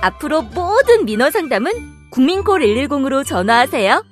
[0.00, 1.72] 앞으로 모든 민원 상담은
[2.10, 4.04] 국민콜 110으로 전화하세요.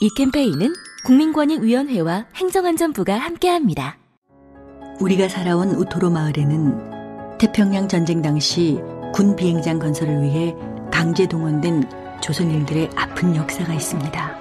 [0.00, 0.72] 이 캠페인은
[1.04, 3.98] 국민권익위원회와 행정안전부가 함께합니다.
[5.00, 8.80] 우리가 살아온 우토로 마을에는 태평양 전쟁 당시
[9.12, 10.54] 군 비행장 건설을 위해
[10.90, 14.38] 강제 동원된 조선인들의 아픈 역사가 있습니다.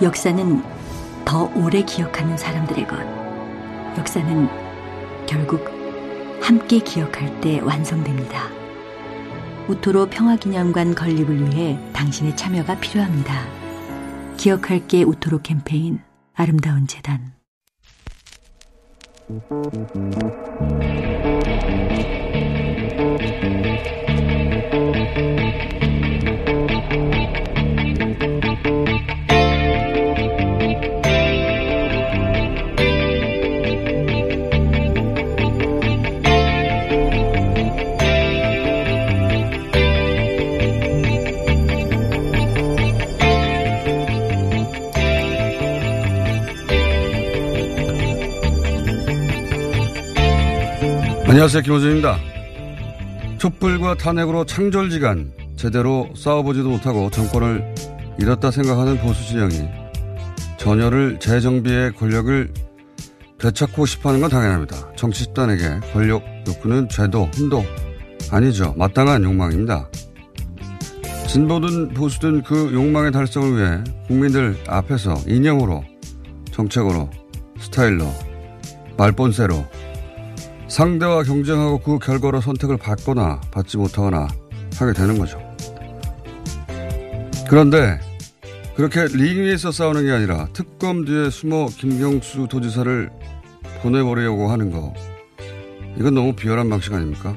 [0.00, 0.62] 역사는
[1.24, 2.96] 더 오래 기억하는 사람들의 것.
[3.98, 4.48] 역사는
[5.26, 5.64] 결국
[6.40, 8.57] 함께 기억할 때 완성됩니다.
[9.68, 13.46] 우토로 평화기념관 건립을 위해 당신의 참여가 필요합니다.
[14.38, 16.00] 기억할게 우토로 캠페인
[16.34, 17.34] 아름다운 재단
[51.38, 51.62] 안녕하세요.
[51.62, 52.18] 김호준입니다.
[53.38, 57.76] 촛불과 탄핵으로 창졸지간 제대로 싸워보지도 못하고 정권을
[58.18, 59.68] 잃었다 생각하는 보수 진영이
[60.56, 62.52] 전열을 재정비의 권력을
[63.38, 64.96] 되찾고 싶어하는 건 당연합니다.
[64.96, 67.62] 정치 집단에게 권력 욕구는 죄도 흠도
[68.32, 68.74] 아니죠.
[68.76, 69.88] 마땅한 욕망입니다.
[71.28, 75.84] 진보든 보수든 그 욕망의 달성을 위해 국민들 앞에서 이념으로
[76.50, 77.08] 정책으로
[77.60, 78.12] 스타일로
[78.96, 79.77] 말본세로
[80.68, 84.28] 상대와 경쟁하고 그 결과로 선택을 받거나 받지 못하거나
[84.76, 85.40] 하게 되는 거죠.
[87.48, 87.98] 그런데
[88.76, 93.10] 그렇게 링 위에서 싸우는 게 아니라 특검 뒤에 숨어 김경수 도지사를
[93.82, 94.92] 보내버리려고 하는 거
[95.98, 97.34] 이건 너무 비열한 방식 아닙니까?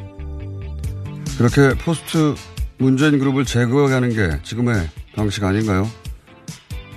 [1.37, 2.35] 그렇게 포스트
[2.77, 5.87] 문재인 그룹을 제거하는 게 지금의 방식 아닌가요?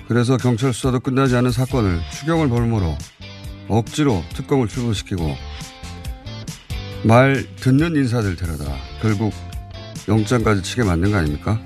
[0.07, 2.95] 그래서 경찰 수사도 끝나지 않은 사건을 추경을 볼모로
[3.67, 5.35] 억지로 특검을 출범시키고
[7.05, 8.65] 말 듣는 인사들 데려다
[9.01, 9.31] 결국
[10.07, 11.61] 영장까지 치게 만든 거 아닙니까?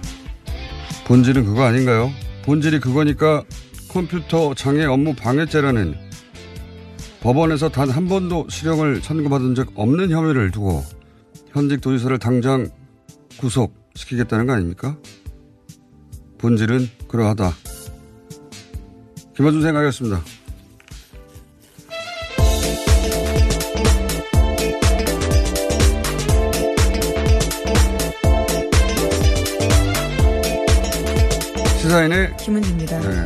[1.05, 2.11] 본질은 그거 아닌가요?
[2.43, 3.43] 본질이 그거니까
[3.89, 5.95] 컴퓨터 장애 업무 방해죄라는
[7.21, 10.83] 법원에서 단 한 번도 실형을 선고받은 적 없는 혐의를 두고
[11.51, 12.69] 현직 도지사를 당장
[13.39, 14.97] 구속시키겠다는 거 아닙니까?
[16.37, 17.51] 본질은 그러하다.
[19.35, 20.21] 김어준 생각이었습니다.
[31.89, 32.99] 시사인의 김은지입니다.
[32.99, 33.25] 네.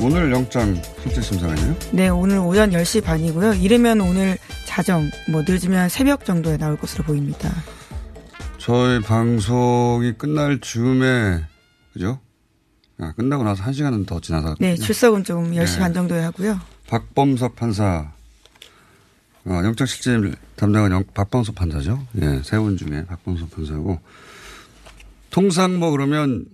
[0.00, 1.76] 오늘 영장 실질 심사가요?
[1.90, 3.54] 네, 오늘 오전 10시 반이고요.
[3.54, 7.50] 이르면 오늘 자정, 뭐 늦으면 새벽 정도에 나올 것으로 보입니다.
[8.58, 11.44] 저희 방송이 끝날 즈음에
[11.92, 12.20] 그죠?
[12.98, 14.54] 아, 끝나고 나서 한 시간은 더 지나서.
[14.60, 15.78] 네, 출석은 좀 10시 네.
[15.80, 16.60] 반 정도에 하고요.
[16.86, 18.12] 박범석 판사,
[19.46, 22.06] 어, 영장 실질 담당은 영, 박범석 판사죠.
[22.22, 23.98] 예, 세분 중에 박범석 판사고.
[25.30, 26.46] 통상 뭐 그러면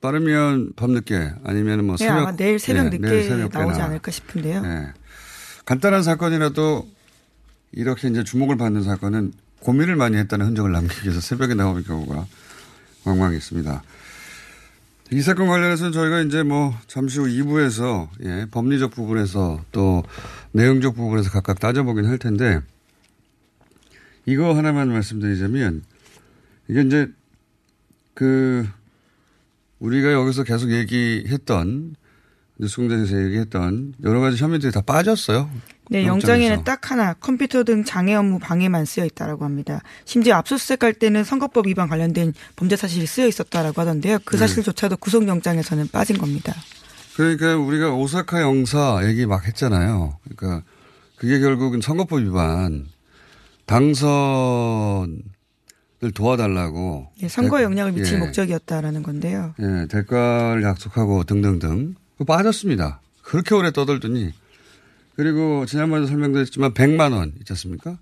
[0.00, 2.18] 빠르면 밤늦게 아니면 뭐 네, 새벽.
[2.20, 3.80] 아마 내일 새벽 예, 늦게 내일 새벽에 나오지.
[3.80, 4.62] 않을까 싶은데요.
[4.64, 4.86] 예.
[5.64, 6.88] 간단한 사건이라도
[7.72, 12.26] 이렇게 이제 주목을 받는 사건은 고민을 많이 했다는 흔적을 남기기 위해서 새벽에 나오는 경우가
[13.04, 13.82] 왕왕 있습니다.
[15.12, 20.02] 이 사건 관련해서는 저희가 이제 뭐 잠시 후 2부에서 예, 법리적 부분에서 또
[20.52, 22.60] 내용적 부분에서 각각 따져보긴 할 텐데
[24.24, 25.82] 이거 하나만 말씀드리자면
[26.68, 27.08] 이게 이제
[28.14, 28.66] 그
[29.78, 31.96] 우리가 여기서 계속 얘기했던
[32.58, 35.50] 뉴스공장 에서 얘기했던 여러 가지 혐의들이 다 빠졌어요.
[35.90, 36.32] 네, 영장에서.
[36.32, 39.82] 영장에는 딱 하나 컴퓨터 등 장애 업무 방해만 쓰여 있다라고 합니다.
[40.04, 44.18] 심지어 압수수색할 때는 선거법 위반 관련된 범죄 사실이 쓰여 있었다라고 하던데요.
[44.24, 44.38] 그 네.
[44.38, 46.54] 사실조차도 구속영장에서는 빠진 겁니다.
[47.14, 50.18] 그러니까 우리가 오사카 영사 얘기 막 했잖아요.
[50.24, 50.66] 그러니까
[51.16, 52.86] 그게 결국은 선거법 위반,
[53.66, 55.22] 당선
[56.04, 57.08] 을 도와달라고.
[57.22, 58.18] 예, 선거에 대- 영향을 미칠 예.
[58.18, 59.54] 목적이었다라는 건데요.
[59.60, 61.94] 예, 대가를 약속하고 등등등.
[62.18, 63.00] 그거 빠졌습니다.
[63.22, 64.32] 그렇게 오래 떠들더니.
[65.14, 67.92] 그리고 지난번에 설명드렸지만 100만 원 있지 않습니까?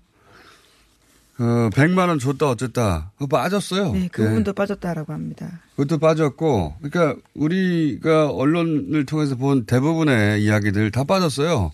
[1.37, 3.11] 어, 100만 원 줬다 어쨌다.
[3.17, 3.93] 그거 빠졌어요.
[3.93, 4.27] 네, 그 예.
[4.27, 5.61] 부분도 빠졌다라고 합니다.
[5.77, 11.71] 그것도 빠졌고, 그러니까 우리가 언론을 통해서 본 대부분의 이야기들 다 빠졌어요.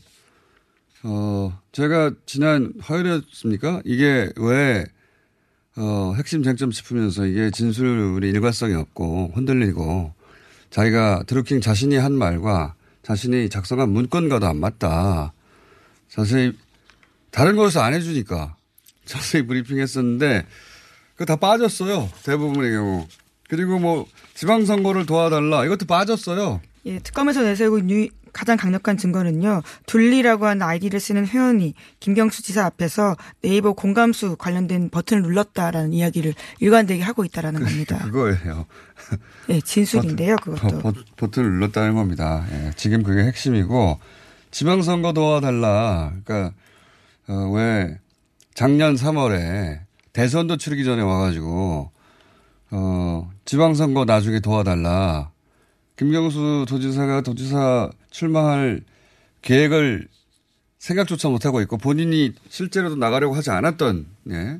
[1.03, 3.81] 어, 제가 지난 화요일이었습니까?
[3.85, 4.85] 이게 왜,
[5.83, 10.13] 어, 핵심 쟁점 짚으면서 이게 진술이 일관성이 없고 흔들리고
[10.69, 15.33] 자기가 드루킹 자신이 한 말과 자신이 작성한 문건과도 안 맞다.
[16.07, 16.53] 자세히
[17.31, 18.55] 다른 곳에서 안 해주니까
[19.05, 20.45] 자세히 브리핑 했었는데
[21.13, 22.11] 그거 다 빠졌어요.
[22.25, 23.07] 대부분의 경우.
[23.49, 24.05] 그리고 뭐
[24.35, 26.61] 지방선거를 도와달라 이것도 빠졌어요.
[26.85, 27.79] 예, 특검에서 내세우고
[28.33, 29.61] 가장 강력한 증거는요.
[29.85, 37.03] 둘리라고 하는 아이디를 쓰는 회원이 김경수 지사 앞에서 네이버 공감수 관련된 버튼을 눌렀다라는 이야기를 일관되게
[37.03, 37.99] 하고 있다라는 겁니다.
[38.05, 38.65] 그거예요.
[39.49, 40.79] 예, 진술인데요, 버, 그것도.
[40.79, 42.45] 버, 버튼을 눌렀다는 겁니다.
[42.51, 43.99] 예, 지금 그게 핵심이고
[44.51, 46.13] 지방선거 도와달라.
[46.23, 46.53] 그러니까
[47.27, 47.99] 어, 왜
[48.53, 49.79] 작년 3월에
[50.13, 51.91] 대선도 치르기 전에 와가지고
[52.71, 55.31] 어, 지방선거 나중에 도와달라.
[55.97, 58.81] 김경수 도지사가 도지사 출마할
[59.41, 60.07] 계획을
[60.77, 64.59] 생각조차 못하고 있고 본인이 실제로도 나가려고 하지 않았던 예.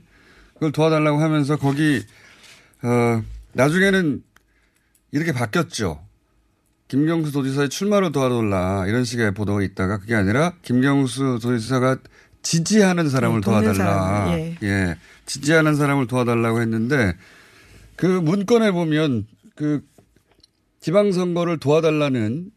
[0.53, 2.01] 그걸 도와달라고 하면서 거기
[2.83, 4.23] 어, 나중에는
[5.11, 6.03] 이렇게 바뀌었죠.
[6.87, 11.97] 김경수 도지사의 출마를 도와달라 이런 식의 보도가 있다가 그게 아니라 김경수 도지사가
[12.41, 14.25] 지지하는 사람을 네, 돕는 도와달라.
[14.25, 14.57] 사람, 예.
[14.63, 14.95] 예.
[15.25, 17.15] 지지하는 사람을 도와달라고 했는데
[17.95, 19.83] 그 문건에 보면 그
[20.81, 22.51] 지방선거를 도와달라는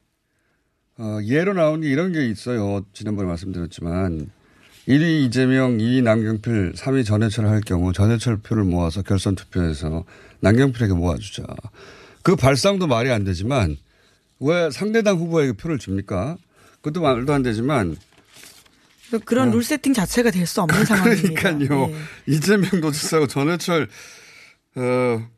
[0.99, 2.85] 어, 예로 나온 게 이런 게 있어요.
[2.93, 4.31] 지난번에 말씀드렸지만
[4.88, 10.05] 1위 이재명, 2위 남경필, 3위 전해철 할 경우 전해철 표를 모아서 결선 투표에서
[10.41, 11.43] 남경필에게 모아주자.
[12.23, 13.76] 그 발상도 말이 안 되지만
[14.41, 16.37] 왜 상대당 후보에게 표를 줍니까?
[16.82, 17.97] 그것도 말도 안 되지만
[19.25, 21.31] 그런 룰 세팅 자체가 될 수 없는 상황입니다.
[21.50, 21.55] 어.
[21.56, 21.90] 그러니까요.
[21.90, 22.32] 예.
[22.32, 23.88] 이재명 도지사하고 전해철
[24.76, 25.29] 어,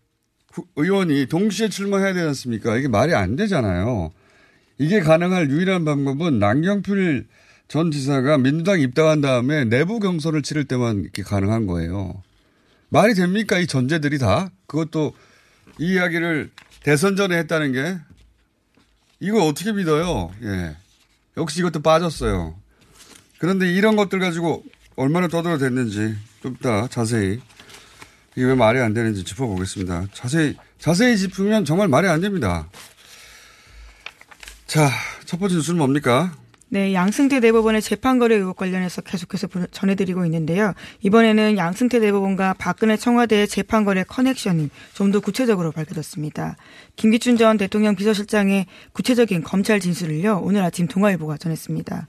[0.52, 2.76] 후- 의원이 동시에 출마해야 되지 않습니까?
[2.76, 4.12] 이게 말이 안 되잖아요.
[4.78, 7.26] 이게 가능할 유일한 방법은 남경필
[7.68, 12.22] 전 지사가 민주당 입당한 다음에 내부 경선을 치를 때만 이렇게 가능한 거예요.
[12.88, 13.58] 말이 됩니까?
[13.58, 14.50] 이 전제들이 다?
[14.66, 15.14] 그것도
[15.80, 16.50] 이 이야기를
[16.82, 17.98] 대선 전에 했다는 게
[19.20, 20.30] 이거 어떻게 믿어요?
[20.42, 20.76] 예.
[21.36, 22.54] 역시 이것도 빠졌어요.
[23.38, 24.62] 그런데 이런 것들 가지고
[24.94, 27.40] 얼마나 떠들어 됐는지 좀 이따 자세히
[28.36, 30.06] 이게 왜 말이 안 되는지 짚어보겠습니다.
[30.12, 32.68] 자세히, 자세히 짚으면 정말 말이 안 됩니다.
[34.76, 34.90] 자,
[35.24, 36.32] 첫 번째 뉴스는 뭡니까?
[36.68, 40.74] 네, 양승태 대법원의 재판거래 의혹 관련해서 계속해서 보- 전해드리고 있는데요.
[41.00, 46.56] 이번에는 양승태 대법원과 박근혜 청와대의 재판거래 커넥션이 좀 더 구체적으로 밝혀졌습니다.
[46.96, 52.06] 김기춘 전 대통령 비서실장의 구체적인 검찰 진술을요, 오늘 아침 동아일보가 전했습니다.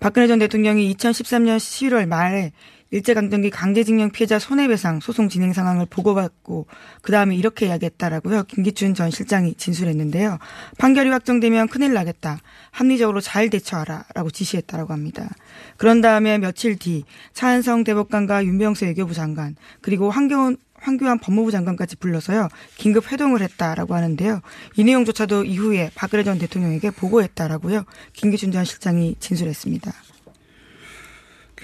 [0.00, 2.52] 박근혜 전 대통령이 2013년 11월 말에
[2.90, 6.66] 일제강점기 강제징용 피해자 손해배상 소송 진행 상황을 보고받고
[7.02, 8.44] 그 다음에 이렇게 이야기했다라고요.
[8.44, 10.38] 김기춘 전 실장이 진술했는데요.
[10.78, 12.38] 판결이 확정되면 큰일 나겠다.
[12.70, 15.28] 합리적으로 잘 대처하라라고 지시했다라고 합니다.
[15.76, 22.48] 그런 다음에 며칠 뒤 차한성 대법관과 윤병수 외교부 장관 그리고 황교안 황교안 법무부 장관까지 불러서요
[22.76, 24.40] 긴급 회동을 했다라고 하는데요
[24.76, 27.84] 이 내용조차도 이후에 박근혜 전 대통령에게 보고했다라고요
[28.14, 29.92] 김기춘 전 실장이 진술했습니다.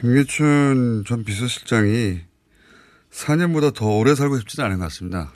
[0.00, 2.20] 김기춘 전 비서실장이
[3.10, 5.32] 4년보다 더 오래 살고 싶지는 않은 것 같습니다.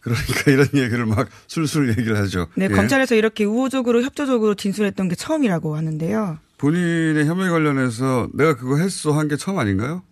[0.00, 2.46] 그러니까 이런 얘기를 막 술술 얘기를 하죠.
[2.54, 2.68] 네, 예.
[2.68, 6.38] 검찰에서 이렇게 우호적으로 협조적으로 진술했던 게 처음이라고 하는데요.
[6.58, 10.02] 본인의 혐의 관련해서 내가 그거 했어 한 게 처음 아닌가요?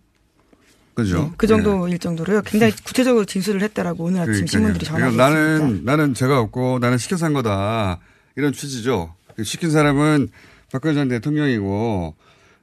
[0.95, 1.23] 그죠?
[1.23, 2.41] 네, 그 정도일 정도로요.
[2.41, 4.47] 굉장히 구체적으로 진술을 했다라고 오늘 아침 그러니까요.
[4.47, 5.59] 신문들이 그러니까 전하고 있습니다.
[5.63, 7.99] 나는 나는 죄가 없고 나는 시켜서 한 거다
[8.35, 9.15] 이런 취지죠.
[9.43, 10.29] 시킨 사람은
[10.71, 12.15] 박근혜 전 대통령이고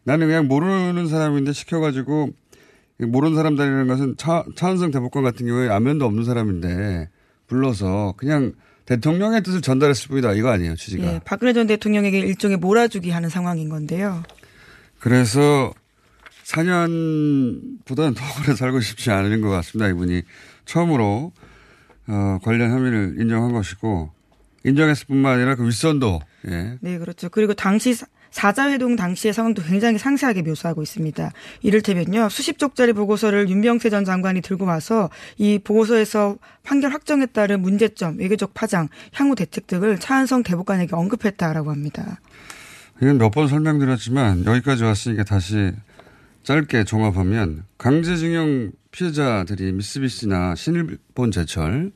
[0.05, 2.31] 나는 그냥 모르는 사람인데 시켜가지고
[2.99, 7.09] 모르는 사람들이라는 것은 차, 차은성 대법관 같은 경우에 안면도 없는 사람인데
[7.47, 8.53] 불러서 그냥
[8.87, 11.05] 대통령의 뜻을 전달했을 뿐이다 이거 아니에요 취지가.
[11.05, 14.23] 예, 박근혜 전 대통령에게 일종의 몰아주기 하는 상황인 건데요.
[14.99, 15.73] 그래서
[16.45, 19.89] 4년보다는 더 오래 살고 싶지 않은 것 같습니다.
[19.89, 20.23] 이분이
[20.65, 21.33] 처음으로
[22.09, 24.11] 어, 관련 혐의를 인정한 것이고
[24.65, 26.79] 인정했을 뿐만 아니라 그 윗선도 예.
[26.81, 27.29] 네, 그렇죠.
[27.29, 27.95] 그리고 당시
[28.31, 31.31] 사- 사자회동 당시의 상황도 굉장히 상세하게 묘사하고 있습니다.
[31.63, 32.29] 이를테면요.
[32.29, 35.09] 수십 쪽짜리 보고서를 윤병세 전 장관이 들고 와서
[35.39, 42.19] 이 보고서에서 판결 확정에 따른 문제점, 외교적 파장, 향후 대책 등을 차한성 대법관에게 언급했다라고 합니다.
[43.03, 45.73] 이건 몇 번 설명드렸지만 여기까지 왔으니까 다시
[46.43, 51.93] 짧게 종합하면 강제징용 피해자들이 미쓰비시나 신일본 제철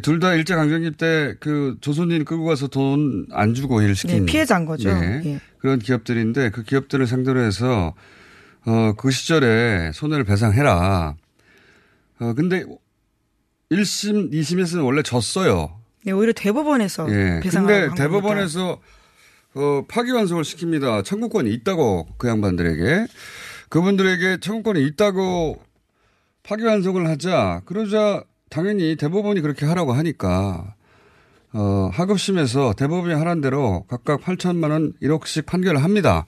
[0.00, 4.32] 둘 다 일제 강점기 때 그 조선인 끌고 가서 돈 안 주고 일을 시킨 네,
[4.32, 4.92] 피해자인 거죠.
[4.92, 5.40] 네, 예.
[5.58, 7.94] 그런 기업들인데 그 기업들을 상대로 해서
[8.66, 11.14] 어 그 시절에 손해를 배상해라.
[12.20, 12.64] 어 근데
[13.70, 15.78] 1심, 2심에서는 원래 졌어요.
[16.04, 17.40] 네, 오히려 대법원에서 예.
[17.42, 18.80] 배상을 근데 한 대법원에서
[19.56, 21.04] 어, 파기환송을 시킵니다.
[21.04, 23.06] 청구권이 있다고 그 양반들에게
[23.68, 25.62] 그분들에게 청구권이 있다고
[26.42, 30.74] 파기환송을 하자 그러자 당연히 대법원이 그렇게 하라고 하니까
[31.52, 36.26] 어, 하급심에서 대법원이 하란 대로 각각 8천만 원 1억씩 판결을 합니다.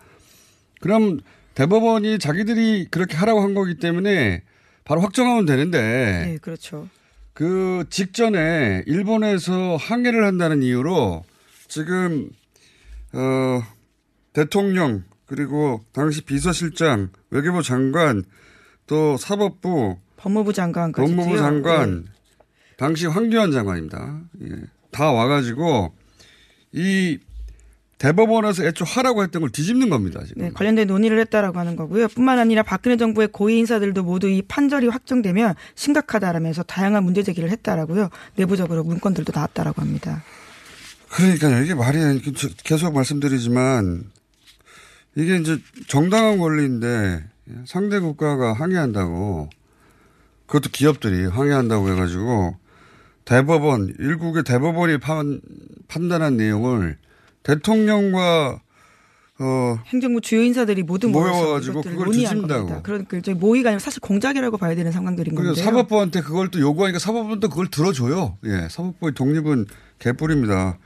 [0.80, 1.18] 그럼
[1.54, 4.42] 대법원이 자기들이 그렇게 하라고 한 거기 때문에
[4.84, 5.80] 바로 확정하면 되는데
[6.26, 6.88] 네, 그렇죠.
[7.32, 11.24] 그 직전에 일본에서 항해를 한다는 이유로
[11.68, 12.30] 지금
[13.12, 13.62] 어
[14.32, 18.22] 대통령 그리고 당시 비서실장, 외교부 장관,
[18.86, 22.06] 또 사법부, 법무부 장관까지 법무부 장관,
[22.76, 24.20] 당시 황교안 장관입니다.
[24.42, 24.48] 예.
[24.90, 25.94] 다 와가지고
[26.72, 27.18] 이
[27.98, 30.22] 대법원에서 애초 하라고 했던 걸 뒤집는 겁니다.
[30.26, 30.42] 지금.
[30.42, 32.08] 네, 관련된 논의를 했다라고 하는 거고요.
[32.08, 38.10] 뿐만 아니라 박근혜 정부의 고위 인사들도 모두 이 판결이 확정되면 심각하다라면서 다양한 문제 제기를 했다라고요.
[38.36, 40.22] 내부적으로 문건들도 나왔다라고 합니다.
[41.08, 41.64] 그러니까요.
[41.64, 41.98] 이게 말이
[42.64, 44.04] 계속 말씀드리지만
[45.14, 45.58] 이게 이제
[45.88, 47.24] 정당한 권리인데
[47.64, 49.48] 상대 국가가 항의한다고
[50.46, 52.56] 그것도 기업들이 항의한다고 해가지고
[53.24, 55.40] 대법원 일국의 대법원이 판,
[55.88, 56.96] 판단한 내용을
[57.42, 58.60] 대통령과
[59.38, 62.82] 어 행정부 주요 인사들이 모두 모여가지고 그걸 뒤집는다고.
[62.82, 65.64] 그러니까 이제 모의가 아니라 사실 공작이라고 봐야 되는 상황들인 그리고 건데요.
[65.64, 68.38] 사법부한테 그걸 또 요구하니까 사법부도 그걸 들어줘요.
[68.46, 69.66] 예, 사법부의 독립은
[69.98, 70.78] 개뿔입니다.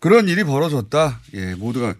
[0.00, 1.20] 그런 일이 벌어졌다.
[1.34, 1.94] 예, 모두가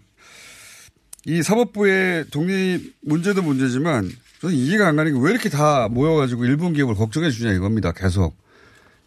[1.25, 4.09] 이 사법부의 독립 문제도 문제지만
[4.41, 7.91] 저는 이해가 안 가는 게 왜 이렇게 다 모여가지고 일본 기업을 걱정해 주냐 이겁니다.
[7.91, 8.35] 계속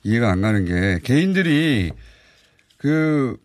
[0.04, 1.92] 이해가 안 가는 게 개인들이
[2.76, 3.36] 그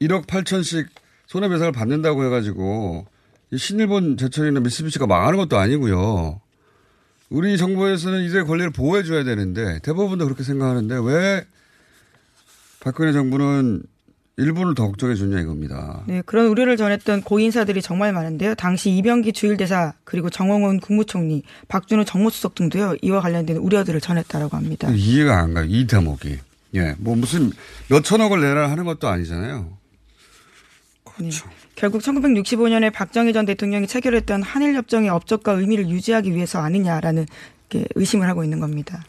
[0.00, 0.86] 1억 8천씩
[1.26, 3.06] 손해배상을 받는다고 해가지고
[3.50, 6.40] 이 신일본 제철이나 미쓰비시가 망하는 것도 아니고요.
[7.30, 11.44] 우리 정부에서는 이들의 권리를 보호해 줘야 되는데 대법원도 그렇게 생각하는데 왜
[12.80, 13.82] 박근혜 정부는
[14.36, 16.02] 일본을 더 걱정해 줬냐 이겁니다.
[16.06, 18.56] 네, 그런 우려를 전했던 고위 인사들이 정말 많은데요.
[18.56, 22.96] 당시 이병기 주일대사 그리고 정홍원 국무총리, 박준호 정무수석 등도요.
[23.02, 24.90] 이와 관련된 우려들을 전했다라고 합니다.
[24.90, 25.66] 이해가 안 가요.
[25.68, 26.38] 이 대목이.
[26.74, 27.52] 예, 뭐 무슨
[27.88, 29.78] 몇 천억을 내라 하는 것도 아니잖아요.
[31.04, 31.46] 그렇죠.
[31.46, 31.54] 네.
[31.76, 37.26] 결국 1965년에 박정희 전 대통령이 체결했던 한일 협정의 업적과 의미를 유지하기 위해서 아니냐라는
[37.94, 39.04] 의심을 하고 있는 겁니다.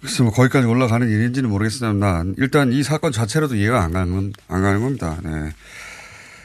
[0.00, 1.50] 글쎄 뭐 거기까지 올라가는 일인지는
[1.98, 5.18] 난 일단 이 사건 자체로도 이해가 안 가는 안 가는 겁니다.
[5.22, 5.50] 네.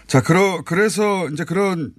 [0.08, 1.94] 자, 그러 그래서 이제 그런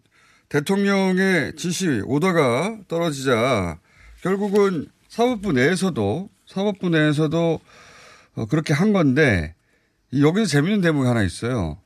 [0.48, 3.78] 대통령의 지시 오더가 떨어지자
[4.22, 7.60] 결국은 사법부 내에서도 사법부 내에서도
[8.36, 9.54] 어, 그렇게 한 건데
[10.18, 11.78] 여기서 재밌는 대목이 하나 있어요.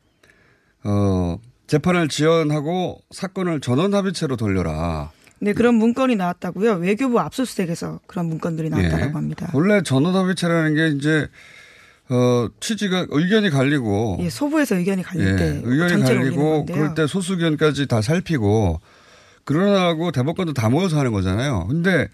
[0.85, 5.13] 어, 재판을 지연하고 사건을 전원 합의체로 돌려라.
[5.41, 6.75] 네, 그런 문건이 나왔다고요.
[6.75, 9.11] 외교부 압수수색에서 그런 문건들이 나왔다고 예.
[9.11, 9.51] 합니다.
[9.55, 11.29] 원래 전원합의체라는 게 이제
[12.11, 16.67] 어 취지가 의견이 갈리고 예, 소부에서 의견이 갈릴 예, 때 의견이 갈리고.
[16.67, 18.81] 그럴 때 소수 의견까지 다 살피고
[19.45, 21.67] 그러나고 대법관도 다 모여서 하는 거잖아요.
[21.69, 22.09] 근데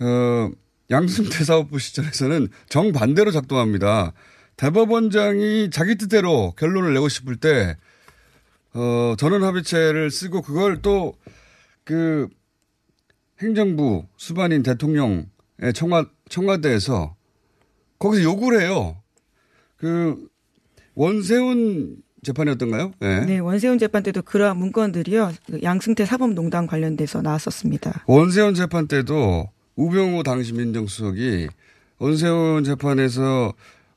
[0.00, 0.50] 어
[0.90, 4.12] 양승태 사법부 시절에서는 정반대로 작동합니다.
[4.56, 7.76] 대법원장이 자기 뜻대로 결론을 내고 싶을 때
[8.74, 11.14] 어, 전원합의체를 쓰고 그걸 또
[11.84, 12.28] 그
[13.40, 15.26] 행정부 수반인 대통령의
[15.74, 17.14] 청와, 청와대에서
[17.98, 18.96] 거기서 요구를 해요.
[19.76, 20.28] 그
[20.94, 22.92] 원세훈 재판이었던가요?
[23.00, 23.26] 네.
[23.26, 25.32] 네, 원세훈 재판 때도 그러한 문건들이요.
[25.46, 28.04] 그 양승태 사법농단 관련돼서 나왔었습니다.
[28.06, 31.48] 원세훈 재판 때도 우병우 당시 민정수석이
[31.98, 33.52] 원세훈 재판에서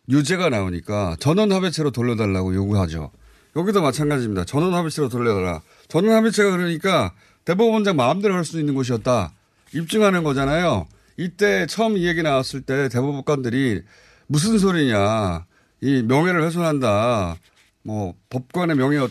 [0.09, 3.11] 유죄가 나오니까 전원합의체로 돌려달라고 요구하죠.
[3.55, 4.45] 여기도 마찬가지입니다.
[4.45, 5.61] 전원합의체로 돌려달라.
[5.87, 7.13] 전원합의체가 그러니까
[7.47, 9.31] 대법원장 마음대로 할 수 있는 곳이었다.
[9.73, 10.85] 입증하는 거잖아요.
[11.15, 13.83] 이때 처음 이 얘기 나왔을 때 대법관들이
[14.27, 15.45] 무슨 소리냐.
[15.79, 17.37] 이 명예를 훼손한다.
[17.83, 19.07] 뭐 법관의 명예,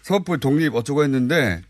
[0.00, 1.60] 사법부의 독립 어쩌고 했는데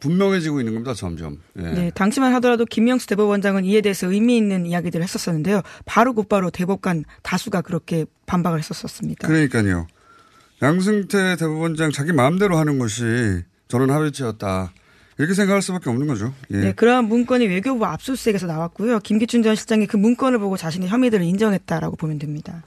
[0.00, 0.92] 분명해지고 있는 겁니다.
[0.92, 1.40] 점점.
[1.58, 1.62] 예.
[1.62, 5.62] 네, 당시만 하더라도 김명수 대법원장은 이에 대해서 의미 있는 이야기들을 했었었는데요.
[5.86, 9.26] 바로 곧바로 대법관 다수가 그렇게 반박을 했었었습니다.
[9.26, 9.86] 그러니까요.
[10.60, 13.04] 양승태 대법원장 자기 마음대로 하는 것이
[13.68, 14.72] 저는 합의체였다.
[15.18, 16.32] 이렇게 생각할 수밖에 없는 거죠.
[16.52, 16.56] 예.
[16.58, 19.00] 네, 그러한 문건이 외교부 압수수색에서 나왔고요.
[19.00, 22.62] 김기춘 전 실장이 그 문건을 보고 자신의 혐의들을 인정했다라고 보면 됩니다.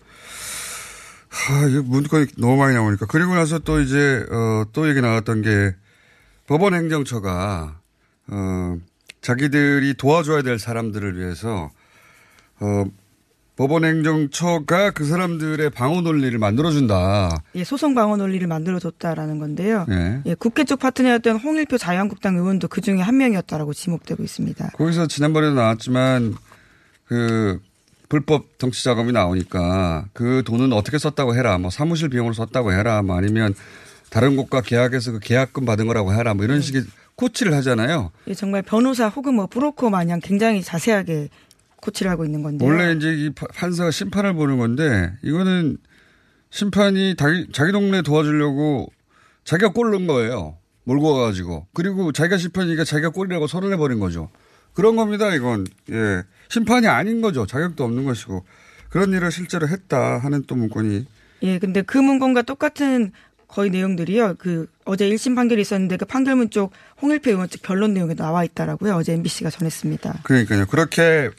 [1.29, 3.05] 하, 이거 문건이 너무 많이 나오니까.
[3.05, 5.73] 그리고 나서 또 이제, 어, 또 얘기 나왔던 게
[6.45, 7.79] 법원 행정처가,
[8.27, 8.77] 어,
[9.21, 11.71] 자기들이 도와줘야 될 사람들을 위해서,
[12.59, 12.83] 어,
[13.61, 17.43] 법원 행정처가 그 사람들의 방어 논리를 만들어준다.
[17.53, 19.85] 예, 소송 방어 논리를 만들어줬다라는 건데요.
[19.91, 20.21] 예.
[20.25, 24.71] 예, 국회 쪽 파트너였던 홍일표 자유한국당 의원도 그 중에 한 명이었다라고 지목되고 있습니다.
[24.71, 26.33] 거기서 지난번에도 나왔지만,
[27.05, 27.61] 그,
[28.09, 31.59] 불법 정치 자금이 나오니까 그 돈은 어떻게 썼다고 해라.
[31.59, 33.03] 뭐 사무실 비용으로 썼다고 해라.
[33.03, 33.53] 뭐 아니면
[34.09, 36.33] 다른 곳과 계약해서 그 계약금 받은 거라고 해라.
[36.33, 36.81] 뭐 이런 식의
[37.15, 38.11] 코치를 하잖아요.
[38.27, 41.29] 예, 정말 변호사 혹은 뭐 브로커 마냥 굉장히 자세하게
[41.81, 42.69] 코치를 하고 있는 건데요.
[42.69, 45.77] 원래 이제 이 파- 판사가 심판을 보는 건데 이거는
[46.49, 48.91] 심판이 자기, 자기 동네 도와주려고
[49.43, 50.57] 자기가 꼴 넣은 거예요.
[50.83, 51.67] 몰고 가가지고.
[51.73, 54.29] 그리고 자기가 심판이니까 자기가 꼴이라고 선언해 버린 거죠.
[54.73, 55.65] 그런 겁니다, 이건.
[55.91, 56.23] 예.
[56.49, 57.45] 심판이 아닌 거죠.
[57.45, 58.45] 자격도 없는 것이고.
[58.89, 61.05] 그런 일을 실제로 했다 하는 또 문건이.
[61.43, 63.11] 예, 근데 그 문건과 똑같은
[63.47, 64.35] 거의 내용들이요.
[64.37, 66.71] 그 어제 1심 판결이 있었는데 그 판결문 쪽
[67.01, 68.95] 홍일표 의원 측 변론 내용에 나와 있다라고요.
[68.95, 70.21] 어제 MBC가 전했습니다.
[70.23, 70.65] 그러니까요.
[70.67, 71.29] 그렇게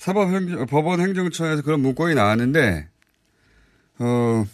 [0.00, 2.88] 사법행정, 법원 행정처에서 그런 문건이 나왔는데,
[3.98, 4.46] 어,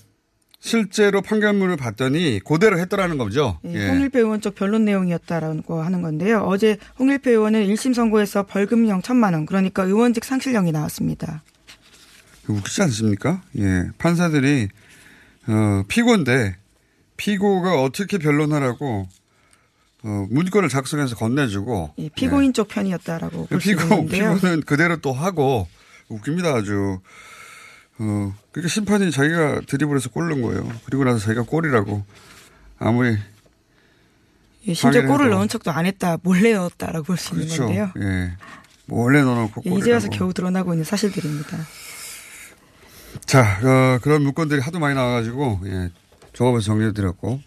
[0.59, 3.61] 실제로 판결문을 봤더니 그대로 했더라는 거죠.
[3.65, 3.89] 예, 예.
[3.89, 6.41] 홍일표 의원 쪽 변론 내용이었다라고 하는 건데요.
[6.41, 11.45] 어제 홍일표 의원은 1심 선고에서 벌금형 천만 원, 그러니까 의원직 상실령이 나왔습니다.
[12.49, 13.43] 웃기지 않습니까?
[13.61, 13.89] 예.
[13.99, 14.69] 판사들이,
[15.47, 16.57] 어, 피고인데,
[17.17, 19.07] 피고가 어떻게 변론하라고,
[20.09, 21.95] 어, 문건을 작성해서 건네주고.
[21.99, 24.35] 예, 피고인 쪽 편이었다라고 볼수 피고, 있는데요.
[24.37, 25.67] 피고는 그대로 또 하고,
[26.09, 27.01] 웃깁니다, 아주.
[27.99, 30.71] 어, 그러니까 심판이 자기가 드리블 해서 골 넣은 거예요.
[30.85, 32.05] 그리고 나서 자기가 골이라고.
[32.79, 33.17] 아무리,
[34.69, 35.07] 예, 심지어.
[35.07, 37.65] 골을 넣은 척도 안 했다, 몰래 넣었다라고 볼 수 있는 그렇죠.
[37.65, 37.91] 건데요.
[38.01, 38.33] 예.
[38.89, 39.71] 원래 넣어놓고 예.
[39.79, 41.57] 이제 와서 겨우 드러나고 있는 사실들입니다.
[43.25, 45.91] 자, 어, 그런 문건들이 하도 많이 나와가지고, 예.
[46.33, 47.41] 종합해서 정리해드렸고.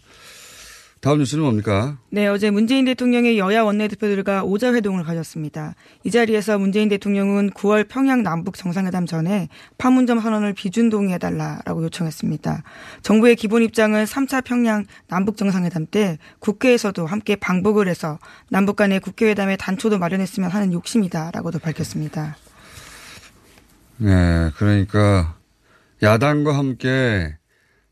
[1.00, 1.96] 다음 뉴스는 뭡니까?
[2.10, 5.74] 네, 어제 문재인 대통령의 여야 원내대표들과 오자 회동을 가졌습니다.
[6.04, 12.62] 이 자리에서 문재인 대통령은 9월 평양 남북 정상회담 전에 판문점 선언을 비준 동의해달라라고 요청했습니다.
[13.00, 18.18] 정부의 기본 입장은 3차 평양 남북 정상회담 때 국회에서도 함께 방북을 해서
[18.50, 22.36] 남북 간의 국회회담의 단초도 마련했으면 하는 욕심이다라고도 밝혔습니다.
[23.96, 25.38] 네, 그러니까,
[26.02, 27.38] 야당과 함께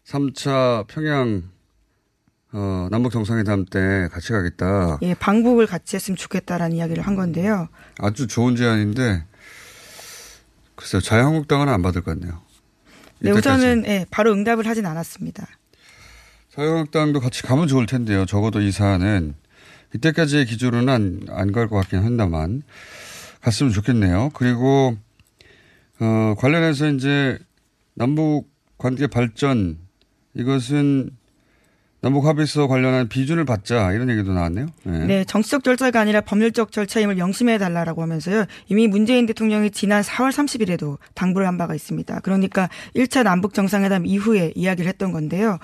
[0.05, 1.43] 3차 평양,
[2.53, 4.99] 어, 남북 정상회담 때 같이 가겠다.
[5.03, 7.69] 예, 방북을 같이 했으면 좋겠다라는 이야기를 한 건데요.
[7.99, 9.25] 아주 좋은 제안인데,
[10.75, 12.41] 글쎄요, 자유한국당은 안 받을 것 같네요.
[13.21, 13.49] 네, 이때까지.
[13.49, 15.47] 우선은 예, 바로 응답을 하진 않았습니다.
[16.55, 18.25] 자유한국당도 같이 가면 좋을 텐데요.
[18.25, 19.35] 적어도 이 사안은
[19.95, 22.63] 이때까지의 기조로는 안 갈 것 같긴 한다만
[23.41, 24.31] 갔으면 좋겠네요.
[24.35, 24.97] 그리고
[26.01, 27.39] 어, 관련해서 이제
[27.95, 29.79] 남북 관계 발전
[30.35, 31.11] 이것은
[32.01, 34.67] 남북 합의서 관련한 비준을 받자 이런 얘기도 나왔네요.
[34.85, 35.05] 네.
[35.07, 38.45] 네, 정치적 절차가 아니라 법률적 절차임을 명심해 달라라고 하면서요.
[38.69, 42.21] 이미 문재인 대통령이 지난 4월 30일에도 당부를 한 바가 있습니다.
[42.21, 45.59] 그러니까 1차 남북 정상회담 이후에 이야기를 했던 건데요.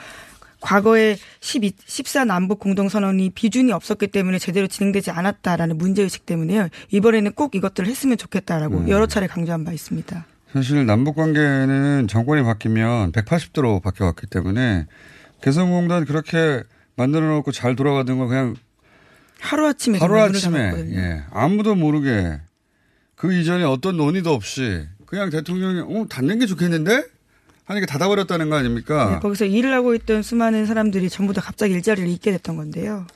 [0.61, 6.69] 과거에 12, 14 남북 공동선언이 비준이 없었기 때문에 제대로 진행되지 않았다라는 문제의식 때문에요.
[6.91, 8.89] 이번에는 꼭 이것들을 했으면 좋겠다라고 음.
[8.89, 10.25] 여러 차례 강조한 바 있습니다.
[10.55, 14.87] 사실 남북 관계는 정권이 바뀌면 180도로 바뀌어왔기 때문에
[15.45, 16.63] 개성공단 그렇게
[16.97, 18.57] 만들어 놓고 잘 돌아가던 거 그냥
[19.41, 20.99] 하루아침에 하루 정말 문을 아침에 닫았거든요.
[20.99, 22.41] 예, 아무도 모르게
[23.15, 27.05] 그 이전에 어떤 논의도 없이 그냥 대통령이 어 닫는 게 좋겠는데
[27.67, 29.11] 하니까 닫아버렸다는 거 아닙니까?
[29.11, 33.07] 네, 거기서 일을 하고 있던 수많은 사람들이 전부 다 갑자기 일자리를 잃게 됐던 건데요.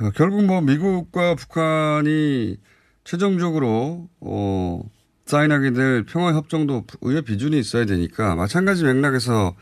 [0.00, 2.58] 어, 결국 뭐 미국과 북한이
[3.04, 4.82] 최종적으로 어
[5.24, 9.54] 사인하게 될 평화 협정도 의회 비준이 있어야 되니까 마찬가지 맥락에서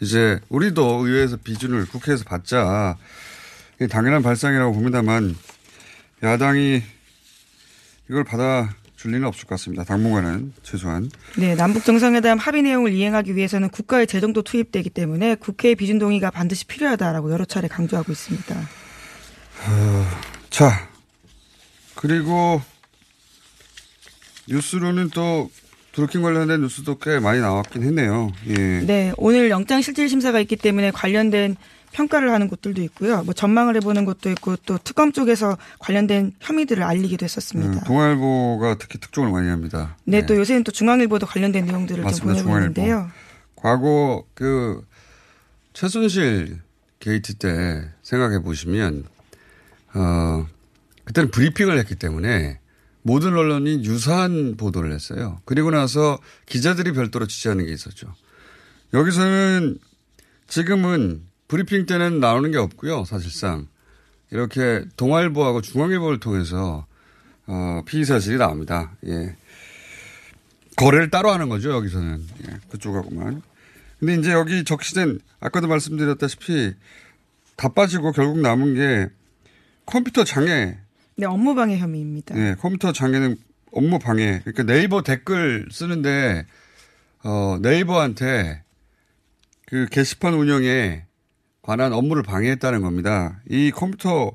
[0.00, 2.96] 이제 우리도 의회에서 비준을 국회에서 받자
[3.90, 5.36] 당연한 발상이라고 봅니다만
[6.22, 6.82] 야당이
[8.08, 9.84] 이걸 받아 줄 리는 없을 것 같습니다.
[9.84, 11.10] 당분간은 최소한.
[11.36, 16.64] 네, 남북 정상회담 합의 내용을 이행하기 위해서는 국가의 재정도 투입되기 때문에 국회의 비준 동의가 반드시
[16.66, 18.68] 필요하다라고 여러 차례 강조하고 있습니다.
[20.48, 20.88] 자,
[21.94, 22.62] 그리고
[24.48, 25.50] 뉴스로는 또
[25.94, 28.32] 드루킹 관련된 뉴스도 꽤 많이 나왔긴 했네요.
[28.48, 28.54] 예.
[28.80, 31.56] 네, 오늘 영장 실질 심사가 있기 때문에 관련된
[31.92, 33.22] 평가를 하는 곳들도 있고요.
[33.22, 37.84] 뭐 전망을 해보는 곳도 있고 또 특검 쪽에서 관련된 혐의들을 알리기도 음, 했었습니다.
[37.84, 39.96] 동아일보가 특히 특종을 많이 합니다.
[40.04, 40.26] 네, 예.
[40.26, 42.42] 또 요새는 또 중앙일보도 관련된 내용들을 좀 맞습니다.
[42.42, 43.08] 보내고 있는데요.
[43.54, 44.84] 과거 그
[45.72, 46.58] 최순실
[46.98, 49.04] 게이트 때 생각해 보시면,
[49.94, 50.46] 어,
[51.04, 52.58] 그때는 브리핑을 했기 때문에
[53.06, 55.38] 모든 언론이 유사한 보도를 했어요.
[55.44, 58.12] 그리고 나서 기자들이 별도로 지시하는 게 있었죠.
[58.94, 59.78] 여기서는
[60.48, 63.04] 지금은 브리핑 때는 나오는 게 없고요.
[63.04, 63.68] 사실상
[64.30, 66.86] 이렇게 동아일보하고 중앙일보를 통해서
[67.46, 68.96] 어, 피의 사실이 나옵니다.
[69.06, 69.36] 예.
[70.76, 71.72] 거래를 따로 하는 거죠.
[71.72, 73.42] 여기서는 예, 그쪽하고만.
[74.00, 76.72] 근데 이제 여기 적시된 아까도 말씀드렸다시피
[77.56, 79.08] 다 빠지고 결국 남은 게
[79.84, 80.78] 컴퓨터 장애.
[81.16, 82.34] 네, 업무 방해 혐의입니다.
[82.34, 83.36] 네, 컴퓨터 장애는
[83.72, 84.40] 업무 방해.
[84.44, 86.46] 그러니까 네이버 댓글 쓰는데
[87.22, 88.62] 어, 네이버한테
[89.66, 91.04] 그 게시판 운영에
[91.62, 93.40] 관한 업무를 방해했다는 겁니다.
[93.48, 94.32] 이 컴퓨터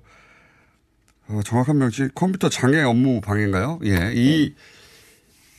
[1.28, 3.80] 어, 정확한 명칭 컴퓨터 장애 업무 방해인가요?
[3.86, 4.56] 예, 이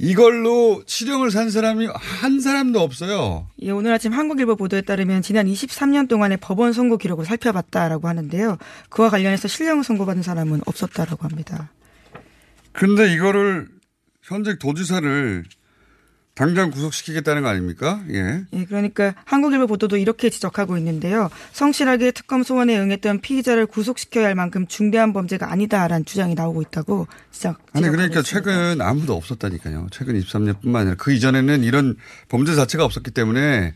[0.03, 3.47] 이걸로 실형을 산 사람이 한 사람도 없어요.
[3.61, 8.57] 예, 오늘 아침 한국일보 보도에 따르면 지난 23년 동안의 법원 선고 기록을 살펴봤다라고 하는데요.
[8.89, 11.71] 그와 관련해서 실형 선고받은 사람은 없었다라고 합니다.
[12.73, 13.69] 근데 이거를
[14.23, 15.45] 현직 도지사를
[16.41, 18.03] 당장 구속시키겠다는 거 아닙니까?
[18.09, 18.47] 예.
[18.55, 21.29] 예, 그러니까 한국일보 보도도 이렇게 지적하고 있는데요.
[21.53, 27.59] 성실하게 특검 소원에 응했던 피의자를 구속시켜야 할 만큼 중대한 범죄가 아니다라는 주장이 나오고 있다고 지적.
[27.75, 28.23] 아니 그러니까 있습니다.
[28.23, 29.89] 최근 아무도 없었다니까요.
[29.91, 31.97] 최근 23년뿐만 아니라 그 이전에는 이런
[32.31, 33.75] 범죄 자체가 없었기 때문에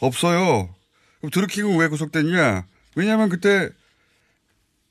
[0.00, 0.70] 없어요.
[1.18, 2.64] 그럼 들키고 왜 구속됐냐?
[2.94, 3.68] 왜냐하면 그때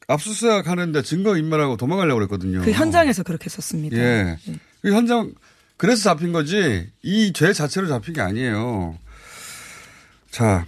[0.07, 2.61] 압수수색 하는데 증거 인멸하고 도망가려고 그랬거든요.
[2.61, 3.97] 그 현장에서 그렇게 썼습니다.
[3.97, 4.37] 예.
[4.83, 5.33] 그 현장
[5.77, 8.97] 그래서 잡힌 거지 이 죄 자체로 잡힌 게 아니에요.
[10.31, 10.65] 자,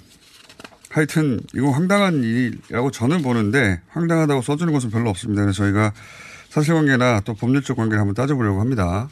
[0.89, 5.41] 하여튼 이거 황당한 일이라고 저는 보는데 황당하다고 써주는 것은 별로 없습니다.
[5.43, 5.93] 그래서 저희가
[6.49, 9.09] 사실관계나 또 법률적 관계를 한번 따져보려고 합니다.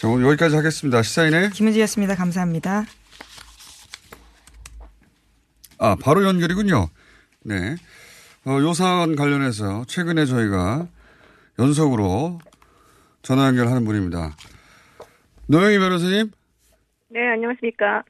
[0.00, 1.02] 자, 오늘 여기까지 하겠습니다.
[1.02, 2.14] 시사인의 김은지였습니다.
[2.16, 2.84] 감사합니다.
[5.78, 6.88] 아 바로 연결이군요.
[7.44, 7.76] 네,
[8.44, 10.86] 어, 요 사안 관련해서 최근에 저희가
[11.58, 12.40] 연속으로
[13.22, 14.34] 전화 연결하는 분입니다.
[15.46, 16.30] 노영희 변호사님
[17.10, 18.02] 네, 안녕하십니까.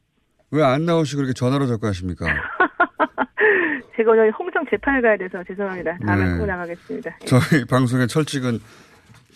[0.51, 2.27] 왜 안 나오시고 그렇게 전화로 접근하십니까?
[3.97, 5.99] 제가 오늘 홍성 재판을 가야 돼서 죄송합니다.
[6.07, 6.39] 다음에 네.
[6.39, 7.19] 꼭 나가겠습니다.
[7.23, 7.27] 예.
[7.27, 8.61] 저희 방송의 철칙은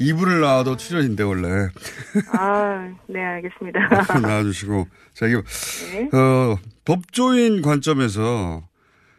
[0.00, 1.68] 2부를 나와도 출연인데 원래
[2.32, 3.80] 아, 네, 알겠습니다.
[4.22, 5.42] 나와주시고 자 이거
[5.92, 6.08] 네.
[6.16, 8.62] 어, 법조인 관점에서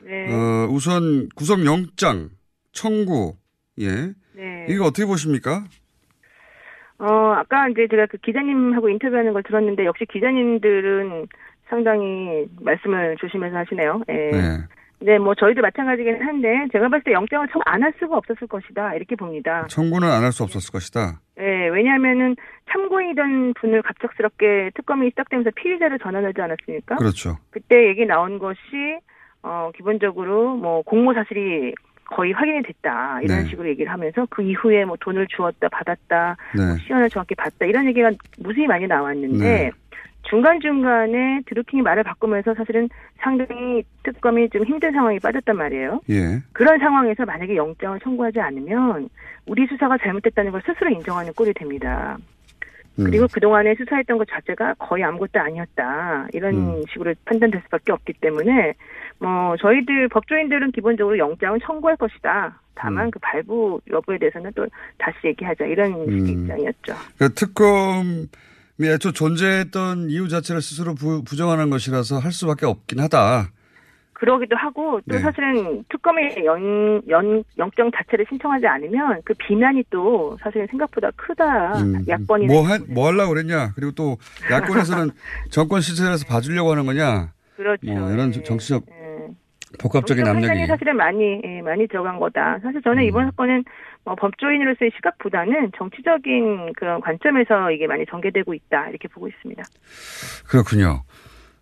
[0.04, 0.34] 네.
[0.34, 2.30] 어, 우선 구속영장
[2.72, 3.36] 청구
[3.80, 4.66] 예 네.
[4.70, 5.66] 이거 어떻게 보십니까?
[7.00, 11.28] 어, 아까 이제 제가 그 기자님하고 인터뷰하는 걸 들었는데 역시 기자님들은
[11.70, 14.02] 상당히 말씀을 조심해서 하시네요.
[14.10, 14.14] 예.
[14.14, 14.40] 네.
[15.02, 18.96] 네, 뭐 저희도 마찬가지긴 한데 제가 봤을 때 영장을 청구 안 할 수가 없었을 것이다
[18.96, 19.66] 이렇게 봅니다.
[19.70, 21.22] 청구는 안 할 수 없었을 것이다.
[21.40, 22.36] 예, 왜냐하면은
[22.70, 26.98] 참고인이던 분을 갑작스럽게 특검이 시작되면서 피의자를 전환하지 않았습니까?
[26.98, 27.38] 그렇죠.
[27.50, 28.58] 그때 얘기 나온 것이
[29.42, 31.74] 어 기본적으로 뭐 공모 사실이
[32.12, 33.50] 거의 확인이 됐다 이런 네.
[33.50, 36.84] 식으로 얘기를 하면서 그 이후에 뭐 돈을 주었다 받았다 네.
[36.84, 39.72] 시간을 정확히 봤다 이런 얘기가 무수히 많이 나왔는데 네.
[40.24, 46.02] 중간 중간에 드루킹이 말을 바꾸면서 사실은 상당히 특검이 좀 힘든 상황에 빠졌단 말이에요.
[46.10, 46.40] 예.
[46.54, 49.10] 그런 상황에서 만약에 영장을 청구하지 않으면
[49.48, 52.18] 우리 수사가 잘못됐다는 걸 스스로 인정하는 꼴이 됩니다.
[53.00, 53.04] 음.
[53.06, 56.28] 그리고 그동안에 수사했던 것 자체가 거의 아무것도 아니었다.
[56.34, 56.84] 이런 음.
[56.92, 58.74] 식으로 판단될 수밖에 없기 때문에
[59.20, 62.60] 뭐 저희들 법조인들은 기본적으로 영장을 청구할 것이다.
[62.76, 63.12] 다만 음.
[63.12, 64.66] 그 발부 여부에 대해서는 또
[64.98, 66.28] 다시 얘기하자 이런 음.
[66.28, 66.94] 입장이었죠.
[67.18, 68.28] 그 특검이
[68.82, 73.52] 애초 존재했던 이유 자체를 스스로 부, 부정하는 것이라서 할 수밖에 없긴 하다.
[74.20, 75.20] 그러기도 하고 또 네.
[75.20, 81.80] 사실은 특검이 연, 연, 영장 자체를 신청하지 않으면 그 비난이 또 사실은 생각보다 크다.
[81.80, 83.72] 음, 야권이나 뭐, 하, 뭐 하려고 그랬냐.
[83.76, 84.18] 그리고 또
[84.52, 85.12] 야권에서는
[85.52, 87.32] 정권 시절에서 봐주려고 하는 거냐.
[87.56, 87.92] 그렇죠.
[87.94, 88.44] 뭐 이런 예.
[88.44, 89.28] 정치적 예.
[89.80, 90.66] 복합적인 압력이.
[90.68, 92.60] 사실은 많이 예, 많이 들어간 거다.
[92.62, 93.30] 사실 저는 이번 음.
[93.30, 93.64] 사건은
[94.04, 99.64] 뭐 법조인으로서의 시각보다는 정치적인 그런 관점에서 이게 많이 전개되고 있다 이렇게 보고 있습니다.
[100.50, 101.04] 그렇군요.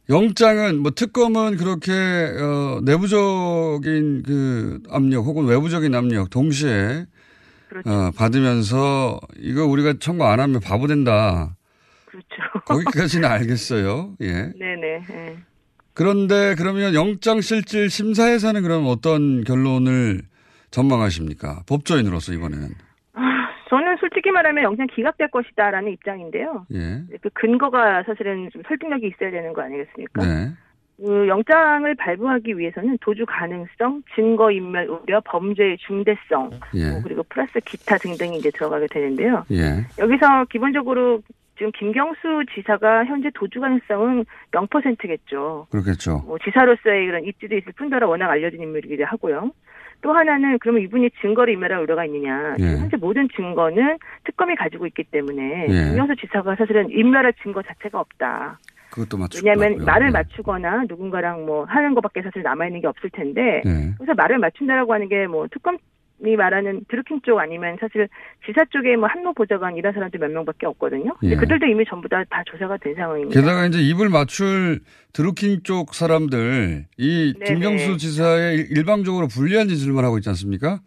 [0.10, 7.06] 영장은 뭐 특검은 그렇게 어 내부적인 그 압력 혹은 외부적인 압력 동시에
[7.68, 7.90] 그렇죠.
[7.90, 11.58] 어 받으면서 이거 우리가 청구 안 하면 바보 된다.
[12.06, 12.26] 그렇죠.
[12.66, 14.16] 거기까지는 알겠어요.
[14.22, 14.32] 예.
[14.32, 15.04] 네네.
[15.12, 15.38] 예.
[15.94, 20.22] 그런데 그러면 영장 실질 심사에서는 그럼 어떤 결론을
[20.72, 21.64] 전망하십니까?
[21.66, 22.87] 법조인으로서 이번에는.
[24.08, 26.66] 솔직히 말하면 영장 기각될 것이다라는 입장인데요.
[26.74, 27.04] 예.
[27.22, 30.24] 그 근거가 사실은 좀 설득력이 있어야 되는 거 아니겠습니까?
[30.24, 30.52] 네.
[30.98, 36.92] 그 영장을 발부하기 위해서는 도주 가능성, 증거 인멸 우려, 범죄의 중대성, 예.
[36.92, 39.46] 뭐 그리고 플러스 기타 등등이 이제 들어가게 되는데요.
[39.52, 39.86] 예.
[40.00, 41.22] 여기서 기본적으로
[41.58, 45.68] 지금 김경수 지사가 현재 도주 가능성은 0%겠죠.
[45.70, 46.24] 그렇겠죠.
[46.26, 49.52] 뭐 지사로서의 그런 입지도 있을 뿐더러 워낙 알려진 인물이기도 하고요.
[50.02, 52.56] 또 하나는 그러면 이분이 증거를 인멸할 우려가 있느냐.
[52.60, 52.64] 예.
[52.78, 55.90] 현재 모든 증거는 특검이 가지고 있기 때문에 예.
[55.90, 58.60] 김경수 지사가 사실은 인멸할 증거 자체가 없다.
[58.92, 59.46] 그것도 맞추고.
[59.48, 60.12] 왜냐하면 말을 네.
[60.14, 63.94] 맞추거나 누군가랑 뭐 하는 것밖에 사실 남아 있는 게 없을 텐데 네.
[63.98, 65.78] 그래서 말을 맞춘다라고 하는 게 뭐 특검
[66.26, 68.08] 이 말하는 드루킹 쪽 아니면 사실
[68.46, 71.16] 지사 쪽에 뭐 한노 보좌관 이런 사람들 몇 명밖에 없거든요.
[71.24, 71.36] 예.
[71.36, 73.40] 그들도 이미 전부 다, 다 조사가 된 상황입니다.
[73.40, 74.80] 게다가 이제 입을 맞출
[75.14, 77.46] 드루킹 쪽 사람들 이 네네.
[77.46, 80.80] 김경수 지사의 일- 일방적으로 불리한 짓을만 하고 있지 않습니까?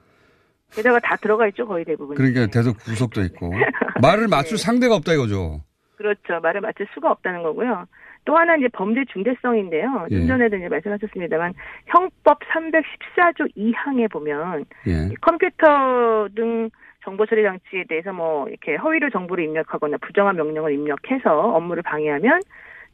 [0.73, 2.17] 게다가 다 들어가 있죠 거의 대부분.
[2.17, 3.51] 그러니까 계속 구속도 있고
[4.03, 5.63] 말을 맞출 상대가 없다 이거죠.
[5.97, 6.41] 그렇죠.
[6.43, 7.87] 말을 맞출 수가 없다는 거고요.
[8.25, 10.07] 또 하나 이제 범죄 중대성인데요.
[10.11, 10.27] 좀 예.
[10.27, 11.55] 전에도 이제 말씀하셨습니다만
[11.87, 15.09] 형법 314조 2항에 보면 예.
[15.11, 16.71] 이 컴퓨터 등
[17.03, 22.41] 정보 처리 장치에 대해서 뭐 이렇게 허위로 정보를 입력하거나 부정한 명령을 입력해서 업무를 방해하면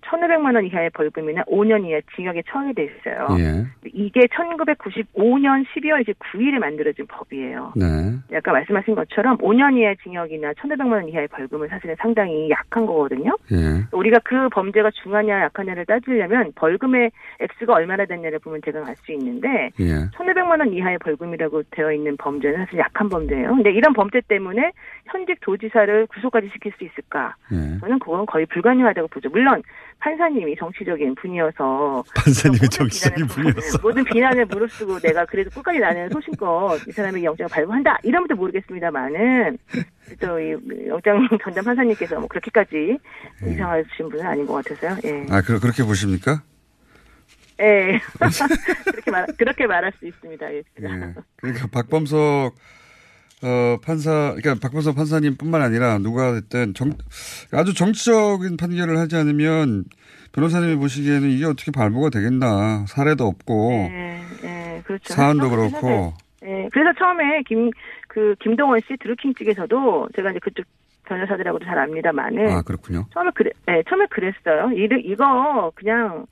[0.03, 3.27] 1,500만 원 이하의 벌금이나 5년 이하 징역에 처하게 돼 있어요.
[3.39, 3.67] 예.
[3.93, 7.73] 이게 1995년 12월 이제 9일에 만들어진 법이에요.
[7.77, 8.37] 네.
[8.37, 13.37] 아까 말씀하신 것처럼 5년 이하의 징역이나 1,500만 원 이하의 벌금은 사실은 상당히 약한 거거든요.
[13.53, 13.57] 예.
[13.93, 20.11] 우리가 그 범죄가 중하냐 약하냐를 따지려면 벌금의 액수가 얼마나 됐냐를 보면 제가 알수 있는데 예.
[20.11, 23.49] 1,500만 원 이하의 벌금이라고 되어 있는 범죄는 사실 약한 범죄예요.
[23.49, 24.73] 근데 이런 범죄 때문에
[25.07, 27.35] 현직 도지사를 구속까지 시킬 수 있을까?
[27.53, 27.79] 예.
[27.81, 29.29] 저는 그건 거의 불가능하다고 보죠.
[29.31, 29.63] 물론
[29.99, 33.79] 판사님이 정치적인 분이어서 판사님이 정치적인 분이었어.
[33.83, 39.59] 모든 비난을 무릅쓰고 내가 그래도 끝까지 나는 소신껏 이 사람에게 영장을 발부한다 이러면 또 모르겠습니다만은
[40.21, 40.55] 또 이
[40.89, 42.99] 영장 전담 판사님께서 뭐 그렇게까지
[43.47, 43.51] 예.
[43.51, 44.99] 이상하신 분은 아닌 것 같아서요.
[45.05, 45.27] 예.
[45.31, 46.43] 아, 그, 그렇게 보십니까?
[47.61, 48.01] 예.
[48.85, 50.53] 그렇게 말 그렇게 말할 수 있습니다.
[50.53, 50.59] 예.
[50.59, 51.15] 예.
[51.37, 52.55] 그러니까 박범석
[53.47, 56.91] 어, 판사, 그러니까 박범석 판사님뿐만 아니라 누가 됐든 정,
[57.53, 59.85] 아주 정치적인 판결을 하지 않으면
[60.33, 62.87] 변호사님이 보시기에는 이게 어떻게 발부가 되겠나.
[62.89, 65.15] 사례도 없고 예, 예, 그렇죠.
[65.15, 66.13] 사안도 그렇고.
[66.45, 67.71] 예, 그래서 처음에 김,
[68.09, 70.67] 그, 김동원 씨 드루킹 측에서도 제가 이제 그쪽
[71.05, 72.51] 변호사들하고도 잘 압니다만은.
[72.51, 73.07] 아, 그렇군요.
[73.13, 74.71] 처음에 그래, 예, 처음에 그랬어요.
[74.73, 76.27] 이, 이거 그냥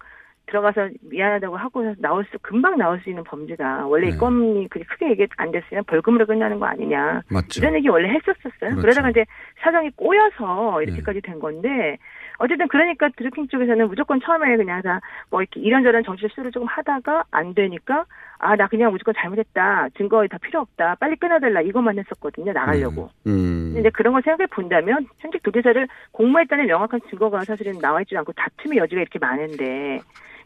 [0.46, 3.86] 들어가서 미안하다고 하고 나올 수, 금방 나올 수 있는 범죄다.
[3.86, 4.14] 원래 네.
[4.14, 7.22] 이 건이 그렇게 크게 얘기 안 됐으면 벌금으로 끝나는 거 아니냐.
[7.30, 7.60] 맞죠.
[7.60, 8.50] 이런 얘기 원래 했었었어요.
[8.60, 8.80] 그렇죠.
[8.80, 9.24] 그러다가 이제
[9.62, 10.84] 사정이 꼬여서 네.
[10.84, 11.96] 이렇게까지 된 건데
[12.38, 17.24] 어쨌든 그러니까 드루킹 쪽에서는 무조건 처음에 그냥 다 뭐 이렇게 이런저런 정치 수를 조금 하다가
[17.30, 18.04] 안 되니까
[18.38, 23.08] 아 나 그냥 무조건 잘못했다 증거 다 필요 없다 빨리 끊어달라 이것만 했었거든요 나가려고.
[23.26, 23.72] 음.
[23.74, 28.78] 근데 그런 걸 생각해 본다면 현직 도지사를 공모했다는 명확한 증거가 사실은 나와 있지 않고 다툼의
[28.78, 30.00] 여지가 이렇게 많은데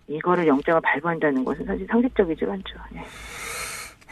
[0.08, 2.74] 이거를 영장을 발부한다는 것은 사실 상식적이지가 않죠.
[2.92, 3.04] 네.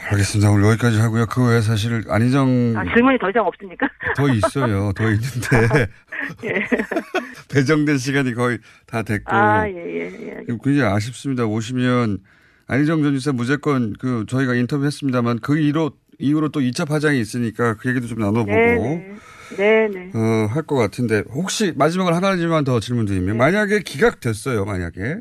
[0.09, 0.51] 알겠습니다.
[0.51, 1.25] 오늘 여기까지 하고요.
[1.25, 3.87] 그 외에 사실 안희정 아, 질문이 더 이상 없습니까?
[4.15, 4.93] 더 있어요.
[4.93, 5.87] 더 있는데
[6.45, 6.63] 예.
[7.51, 10.45] 배정된 시간이 거의 다 됐고 아, 예, 예, 예.
[10.63, 11.45] 굉장히 아쉽습니다.
[11.45, 12.19] 오시면
[12.67, 17.89] 안희정 전 지사 무조건 그 저희가 인터뷰했습니다만 그 이후로 이후로 또 2차 파장이 있으니까 그
[17.89, 19.17] 얘기도 좀 나눠보고 네,
[19.57, 20.11] 네, 네.
[20.13, 23.33] 어, 할 것 같은데 혹시 마지막으로 하나만 더 질문드리면 네.
[23.33, 24.65] 만약에 기각됐어요.
[24.65, 25.17] 만약에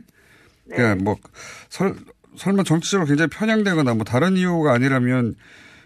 [0.68, 1.16] 그러니까 뭐
[1.68, 1.94] 설,
[2.36, 5.34] 설마 정치적으로 굉장히 편향되거나 뭐 다른 이유가 아니라면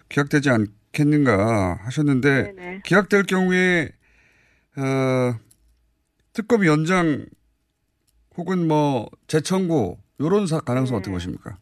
[0.08, 2.80] 기각되지 않겠는가 하셨는데 네, 네.
[2.84, 3.90] 기각될 경우에
[4.76, 5.34] 어,
[6.32, 7.26] 특검 연장
[8.36, 11.56] 혹은 뭐 재청구 요런 사 가능성 어떻게 보십니까?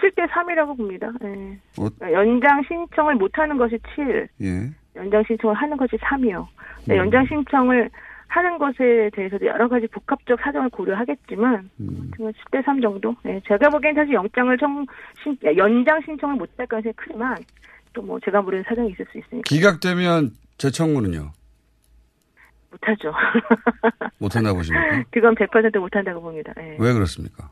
[0.00, 1.08] 7대 3이라고 봅니다.
[1.24, 1.60] 예.
[1.78, 1.88] 어?
[1.98, 4.70] 그러니까 연장 신청을 못 하는 것이 7, 예.
[4.96, 6.46] 연장 신청을 하는 것이 3이요.
[6.88, 6.96] 음.
[6.96, 7.90] 연장 신청을
[8.30, 12.10] 하는 것에 대해서도 여러 가지 복합적 사정을 고려하겠지만 음.
[12.16, 13.14] 7대 3 정도.
[13.26, 13.40] 예.
[13.46, 14.86] 제가 보기엔 사실 영장을 청
[15.22, 17.36] 신, 연장 신청을 못할 가능성이 크지만
[17.92, 21.32] 또 뭐 제가 모르는 사정이 있을 수 있으니까 기각되면 재청구는요?
[22.70, 23.12] 못하죠.
[24.18, 25.02] 못한다 보십니까?
[25.10, 26.52] 그건 100% 못한다고 봅니다.
[26.60, 26.76] 예.
[26.78, 27.50] 왜 그렇습니까?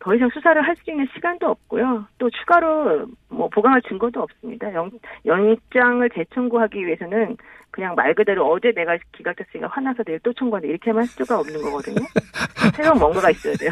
[0.00, 2.06] 더 이상 수사를 할 수 있는 시간도 없고요.
[2.18, 4.72] 또 추가로 뭐 보강할 증거도 없습니다.
[4.74, 4.90] 영,
[5.26, 7.36] 영장을 재청구하기 위해서는
[7.70, 11.96] 그냥 말 그대로 어제 내가 기각됐으니까 화나서 내일 또 청구한다 이렇게만 할 수가 없는 거거든요.
[12.76, 13.70] 새로운 뭔가가 있어야 돼요.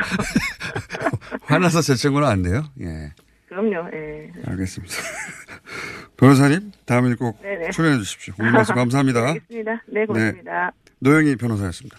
[1.42, 2.62] 화나서 재청구는 안 돼요?
[2.80, 3.12] 예.
[3.48, 3.88] 그럼요.
[3.94, 4.30] 예.
[4.46, 4.94] 알겠습니다.
[6.18, 7.70] 변호사님, 다음에 꼭 네네.
[7.70, 8.34] 출연해 주십시오.
[8.40, 9.20] 오늘 말씀 감사합니다.
[9.28, 9.82] 알겠습니다.
[9.86, 10.72] 네, 고맙습니다.
[10.98, 11.98] 노영희 변호사였습니다.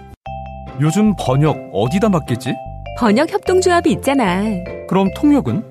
[0.81, 2.53] 요즘 번역 어디다 맡겠지?
[2.97, 4.43] 번역 협동조합이 있잖아.
[4.89, 5.63] 그럼 통역은?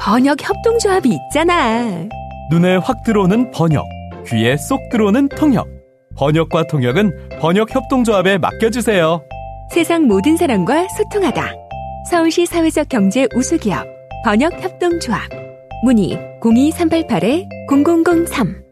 [0.00, 2.04] 번역 협동조합이 있잖아.
[2.50, 3.86] 눈에 확 들어오는 번역,
[4.26, 5.68] 귀에 쏙 들어오는 통역.
[6.16, 9.22] 번역과 통역은 번역 협동조합에 맡겨주세요.
[9.70, 11.54] 세상 모든 사람과 소통하다.
[12.10, 13.86] 서울시 사회적 경제 우수기업
[14.24, 15.22] 번역 협동조합.
[15.84, 18.65] 문의 02388-0003.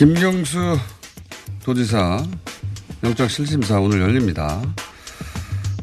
[0.00, 0.78] 김경수
[1.62, 2.24] 도지사
[3.04, 4.62] 영장 실심사 오늘 열립니다.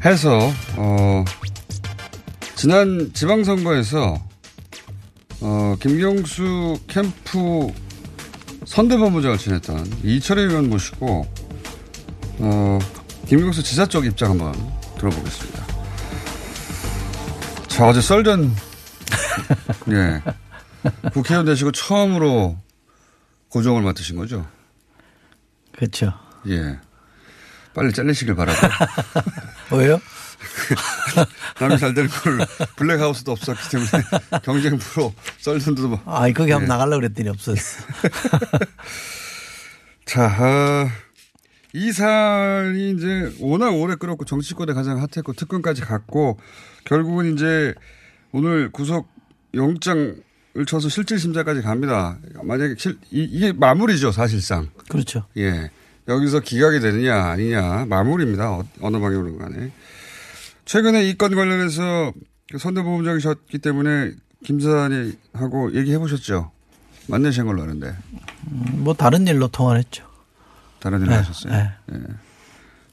[0.04, 1.24] 해서 어
[2.56, 4.20] 지난 지방선거에서
[5.40, 7.68] 어 김경수 캠프
[8.66, 11.24] 선대본부장을 지냈던 이철혜 의원 모시고
[12.40, 12.78] 어
[13.28, 14.52] 김경수 지사 쪽 입장 한번
[14.98, 15.64] 들어보겠습니다.
[17.68, 18.50] 자 어제 썰전
[19.90, 20.22] 예
[21.12, 22.56] 국회의원 되시고 처음으로
[23.48, 24.46] 고정을 맡으신 거죠?
[25.72, 26.12] 그렇죠.
[26.48, 26.78] 예.
[27.74, 28.58] 빨리 잘리시길 바라고.
[29.76, 30.00] 왜요?
[31.60, 32.38] 남이 잘 되는 걸
[32.76, 33.88] 블랙하우스도 없었기 때문에
[34.42, 36.02] 경쟁 프로 썰전도 뭐.
[36.04, 36.66] 아, 거기 한번 예.
[36.66, 37.84] 나가려고 그랬더니 없었어.
[40.04, 40.90] 자, 아,
[41.72, 46.38] 이 사안이 이제 워낙 오래 끌었고 정치권에 가장 핫했고 특검까지 갔고
[46.84, 47.74] 결국은 이제
[48.32, 49.08] 오늘 구속
[49.54, 50.22] 영장을
[50.66, 52.18] 쳐서 실질 심사까지 갑니다.
[52.42, 54.68] 만약에 실, 이, 이게 마무리죠 사실상.
[54.88, 55.24] 그렇죠.
[55.36, 55.70] 예.
[56.08, 58.50] 여기서 기각이 되느냐 아니냐 마무리입니다.
[58.50, 59.70] 어, 어느 방향으로 가네.
[60.64, 62.12] 최근에 이 건 관련해서
[62.50, 64.12] 그 선대본부장이셨기 때문에
[64.44, 66.50] 김 사장님하고 얘기해 보셨죠?
[67.08, 67.94] 만나신 걸로 아는데.
[68.50, 70.06] 음, 뭐 다른 일로 통화를 했죠.
[70.78, 71.52] 다른 일 네, 하셨어요?
[71.52, 71.70] 네.
[71.92, 71.98] 예.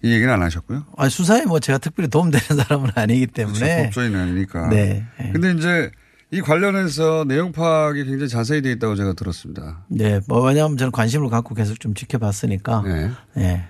[0.01, 0.85] 이 얘기는 안 하셨고요?
[0.97, 3.59] 아니, 수사에 뭐 제가 특별히 도움되는 사람은 아니기 때문에.
[3.59, 3.83] 그렇죠.
[3.85, 4.69] 법조인은 아니니까.
[4.69, 5.05] 네.
[5.31, 5.91] 근데 이제
[6.31, 9.83] 이 관련해서 내용 파악이 굉장히 자세히 돼 있다고 제가 들었습니다.
[9.87, 10.19] 네.
[10.27, 12.81] 뭐 왜냐하면 저는 관심을 갖고 계속 좀 지켜봤으니까.
[12.81, 13.11] 네.
[13.37, 13.63] 예.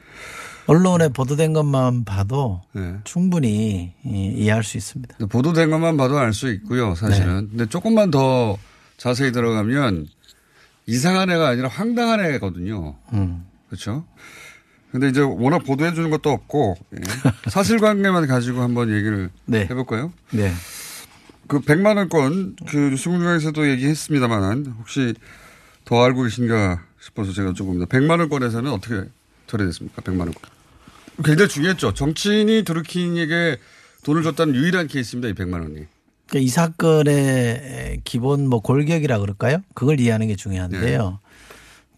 [0.68, 2.96] 언론에 보도된 것만 봐도 네.
[3.04, 5.28] 충분히 이- 이해할 수 있습니다.
[5.28, 7.42] 보도된 것만 봐도 알 수 있고요, 사실은.
[7.42, 7.48] 네.
[7.50, 8.58] 근데 조금만 더
[8.98, 10.08] 자세히 들어가면
[10.88, 12.96] 이상한 애가 아니라 황당한 애거든요.
[13.14, 13.46] 음.
[13.68, 14.06] 그렇죠?
[14.92, 17.02] 근데 이제 워낙 보도해 주는 것도 없고 예.
[17.52, 20.14] 사실관계만 가지고 한번 얘기를 해볼까요?
[20.32, 20.52] 네.
[21.48, 25.14] 그 100만 원권 그 뉴스 공장에서도 얘기했습니다만 혹시
[25.86, 27.88] 더 알고 계신가 싶어서 제가 여쭤봅니다.
[27.88, 29.04] 100만 원권에서는 어떻게
[29.48, 30.02] 처리됐습니까?
[30.02, 30.36] 100만 원권.
[31.24, 31.94] 굉장히 중요했죠.
[31.94, 33.58] 정치인이 드루킹에게
[34.04, 35.30] 돈을 줬다는 유일한 케이스입니다.
[35.30, 35.86] 이 100만 원이.
[36.28, 39.62] 그러니까 이 사건의 기본 뭐 골격이라 그럴까요?
[39.76, 41.20] 그걸 이해하는 게 중요한데요.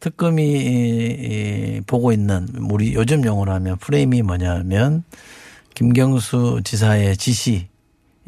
[0.02, 5.04] 특검이 이- 이 보고 있는 우리 요즘 용어로 하면 프레임이 뭐냐면
[5.74, 7.70] 김경수 지사의 지시에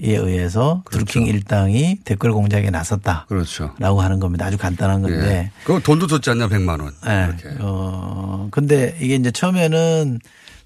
[0.02, 3.26] 의해서 드루킹 일당이 댓글 공작에 나섰다.
[3.28, 3.74] 그렇죠.
[3.80, 4.46] 라고 하는 겁니다.
[4.46, 5.30] 아주 간단한 건데.
[5.30, 5.52] 예.
[5.64, 6.94] 그거 돈도 줬지 않냐 100만 원.
[7.06, 7.30] 네.
[7.60, 10.20] 어, 근데 이게 이제 처음에는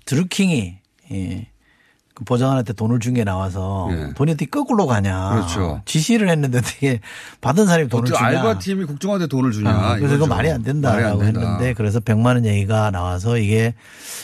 [0.06, 0.76] 드루킹이
[1.12, 1.48] 예,
[2.15, 5.30] 그 보좌관한테 돈을 준 게 나와서 돈이 어떻게 거꾸로 가냐.
[5.32, 5.36] 예.
[5.36, 5.82] 그렇죠.
[5.86, 6.99] 지시를 했는데 어떻게
[7.41, 8.19] 받은 사람이 돈을 주냐.
[8.19, 9.69] 알바팀이 국정원한테 돈을 주냐.
[9.93, 10.28] 어, 그래서 이거.
[10.28, 11.39] 말이 안 말이 안 된다라고 된다.
[11.41, 13.73] 했는데 그래서 100만 원 얘기가 나와서 이게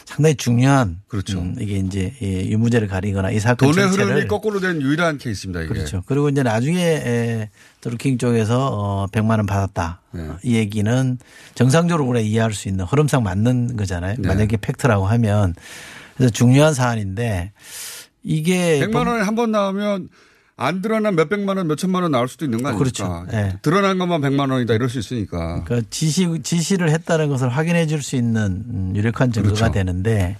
[0.05, 1.39] 상당히 중요한 그렇죠.
[1.39, 5.61] 음, 이게 이제 이 유무죄를 가리거나 이 사건 돈의 전체를 흐름이 거꾸로 된 유일한 케이스입니다.
[5.61, 5.69] 이게.
[5.73, 6.01] 그렇죠.
[6.05, 7.49] 그리고 이제 나중에 에,
[7.81, 10.01] 드루킹 쪽에서 어 100만 원 받았다.
[10.11, 10.21] 네.
[10.23, 11.17] 어, 이 얘기는
[11.55, 14.15] 정상적으로 우리가 이해할 수 있는 흐름상 맞는 거잖아요.
[14.19, 14.27] 네.
[14.27, 15.53] 만약에 팩트라고 하면
[16.19, 17.53] 그래서 중요한 사안인데
[18.23, 20.09] 이게 100만 원에 한 번 나오면
[20.57, 22.83] 안 드러난 몇백만 원, 몇천만 원 나올 수도 있는 거 아닙니까?
[22.83, 23.25] 그렇죠.
[23.31, 23.57] 예.
[23.61, 25.63] 드러난 것만 100만 원이다 이럴 수 있으니까.
[25.63, 29.71] 그 지시 지시를 했다는 것을 확인해 줄 수 있는 음, 유력한 증거가 그렇죠.
[29.71, 30.35] 되는데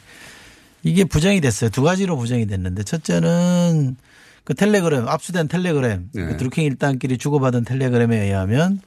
[0.84, 1.70] 이게 부정이 됐어요.
[1.70, 3.96] 두 가지로 부정이 됐는데 첫째는
[4.44, 6.25] 그 텔레그램 압수된 텔레그램 네.
[6.25, 8.82] 그 드루킹 일당끼리 주고받은 텔레그램에 의하면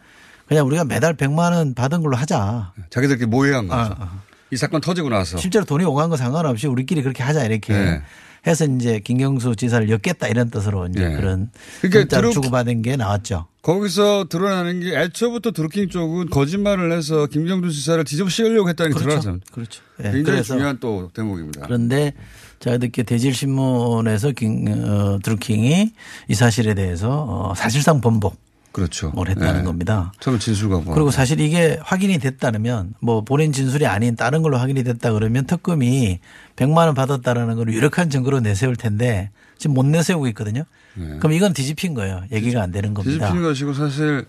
[0.49, 2.75] 그냥 우리가 매달 100만 원 받은 걸로 하자.
[2.91, 3.95] 자기들끼리 모의한 거죠.
[3.99, 4.21] 아,
[4.53, 5.39] 이 사건 터지고 나서.
[5.39, 8.03] 실제로 돈이 오간 거 상관없이 우리끼리 그렇게 하자 이렇게 네.
[8.47, 11.17] 해서 이제 김경수 지사를 엮겠다 이런 뜻으로 이제 예.
[11.17, 11.51] 그런
[11.81, 13.47] 그러니까 드루- 주고받은 게 나왔죠.
[13.63, 19.09] 거기서 드러나는 게 애초부터 드루킹 쪽은 거짓말을 해서 김경준 지사를 뒤집어 씌우려고 했다는 게 그렇죠.
[19.21, 19.47] 드러났습니다.
[19.53, 19.83] 그렇죠.
[20.01, 21.63] 예, 굉장히 그래서 중요한 또 대목입니다.
[21.67, 22.13] 그런데
[22.59, 25.93] 제가 듣기에 대질신문에서 김, 어, 드루킹이
[26.29, 28.37] 이 사실에 대해서 어, 사실상 번복을
[28.73, 29.13] 그렇죠.
[29.17, 29.65] 했다는 예.
[29.65, 30.13] 겁니다.
[30.21, 30.93] 처음에 진술 거부.
[30.93, 36.21] 그리고 사실 이게 확인이 됐다면 뭐 본인 진술이 아닌 다른 걸로 확인이 됐다 그러면 특검이
[36.57, 40.65] 100만 원 받았다라는 걸 유력한 증거로 내세울 텐데 지금 못 내세우고 있거든요.
[40.95, 42.25] 그럼 이건 뒤집힌 거예요.
[42.33, 43.13] 얘기가 안 되는 겁니다.
[43.13, 43.19] 네.
[43.19, 44.27] 뒤집히는 것이고 사실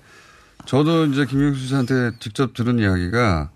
[0.65, 3.49] 저도 이제 김경수 지사한테 직접 들은 이야기가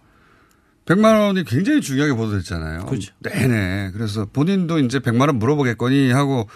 [0.86, 2.86] 100만 원이 굉장히 중요하게 보도됐잖아요.
[2.86, 3.14] 그렇죠.
[3.20, 3.92] 네네.
[3.94, 6.48] 그래서 본인도 이제 100만 원 물어보겠거니 하고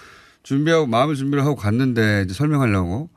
[0.43, 3.09] 준비하고 마음을 준비를 하고 갔는데 이제 설명하려고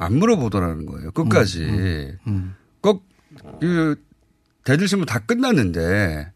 [0.00, 1.10] 안 물어보더라는 거예요.
[1.12, 1.64] 끝까지.
[2.26, 3.04] 음, 꼭,
[3.60, 4.02] 그,
[4.64, 6.32] 대질신문 다 끝났는데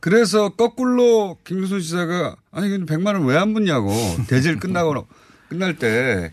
[0.00, 3.90] 그래서 거꾸로 김경수 지사가 아니 근데 100만 원 왜 안 묻냐고
[4.28, 5.06] 대질 끝나고
[5.48, 6.32] 끝날 때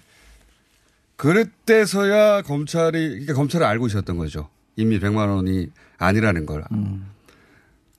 [1.16, 4.50] 그때서야 검찰이 그러니까 검찰이 알고 있었던 거죠.
[4.76, 5.68] 이미 100만 원이
[5.98, 6.64] 아니라는 걸.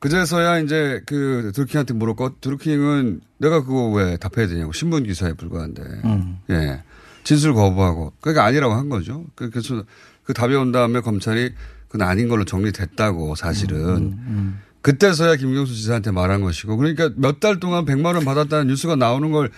[0.00, 5.82] 그제서야 이제 그 드루킹한테 물었고 드루킹은 내가 그거 왜 답해야 되냐고 신문 기사에 불과한데.
[6.04, 6.38] 음.
[6.50, 6.82] 예.
[7.24, 9.24] 진술 거부하고 그러니까 아니라고 한 거죠.
[9.34, 9.84] 그- 그래서
[10.24, 11.52] 그 답이 온 다음에 검찰이
[11.88, 13.78] 그건 아닌 걸로 정리됐다고 사실은.
[13.78, 19.30] 음, 그때서야 김경수 지사한테 말한 것이고 그러니까 몇 달 동안 100만 원 받았다는 뉴스가 나오는
[19.30, 19.50] 걸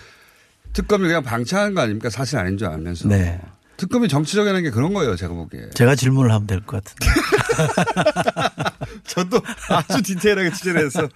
[0.73, 2.09] 특검이 그냥 방치한 거 아닙니까?
[2.09, 3.07] 사실 아닌 줄 알면서.
[3.07, 3.39] 네.
[3.77, 5.15] 특검이 정치적이라는 게 그런 거예요.
[5.15, 5.69] 제가 보기에.
[5.73, 7.05] 제가 질문을 하면 될 것 같은데.
[9.07, 11.07] 저도 아주 디테일하게 취재를 해서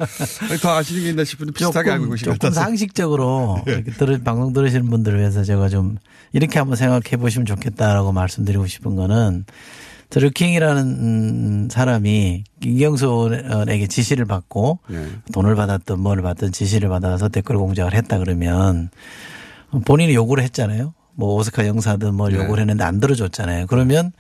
[0.62, 2.62] 더 아시는 게 있나 싶은데 비슷하게 알고 조금, 계신 것 조금 같아서.
[2.62, 3.74] 상식적으로 예.
[3.74, 5.98] 이렇게 들으, 방송 들으시는 분들을 위해서 제가 좀
[6.32, 9.46] 이렇게 한번 생각해 보시면 좋겠다라고 말씀드리고 싶은 거는
[10.10, 15.06] 드루킹이라는 음, 사람이 김경수에게 지시를 받고 네.
[15.34, 18.90] 돈을 받았든 뭘 받든 지시를 받아서 댓글 공작을 했다 그러면
[19.86, 20.94] 본인이 요구를 했잖아요.
[21.14, 22.40] 뭐 오스카 영사든 뭘 네.
[22.40, 23.68] 요구를 했는데 안 들어줬잖아요.
[23.68, 24.12] 그러면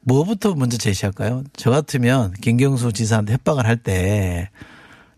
[0.00, 1.42] 뭐부터 먼저 제시할까요?
[1.56, 4.50] 저 같으면 김경수 지사한테 협박을 할 때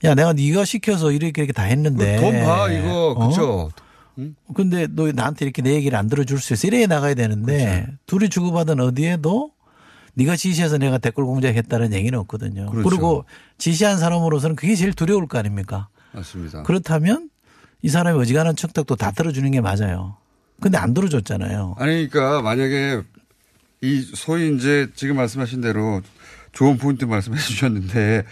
[0.04, 2.16] 야, 내가 네가 시켜서 이렇게 이렇게 다 했는데.
[2.20, 3.14] 돈 봐, 이거.
[3.16, 3.68] 어?
[4.16, 4.32] 그쵸?
[4.54, 6.66] 근데 너 나한테 이렇게 내 얘기를 안 들어줄 수 있어.
[6.66, 7.98] 이래 나가야 되는데 그렇죠.
[8.06, 9.52] 둘이 주고받은 어디에도
[10.14, 12.66] 네가 지시해서 내가 댓글 공작했다는 얘기는 없거든요.
[12.70, 12.88] 그렇죠.
[12.90, 13.24] 리고
[13.58, 15.88] 지시한 사람으로서는 그게 제일 두려울 거 아닙니까?
[16.12, 16.62] 맞습니다.
[16.62, 17.28] 그렇다면
[17.82, 20.16] 이 사람이 어지간한 척닥도 다 들어주는 게 맞아요.
[20.60, 21.74] 근데 안 들어줬잖아요.
[21.78, 23.02] 아니, 그러니까 만약에
[23.82, 26.00] 이 소위 이제 지금 말씀하신 대로
[26.52, 28.24] 좋은 포인트 말씀해 주셨는데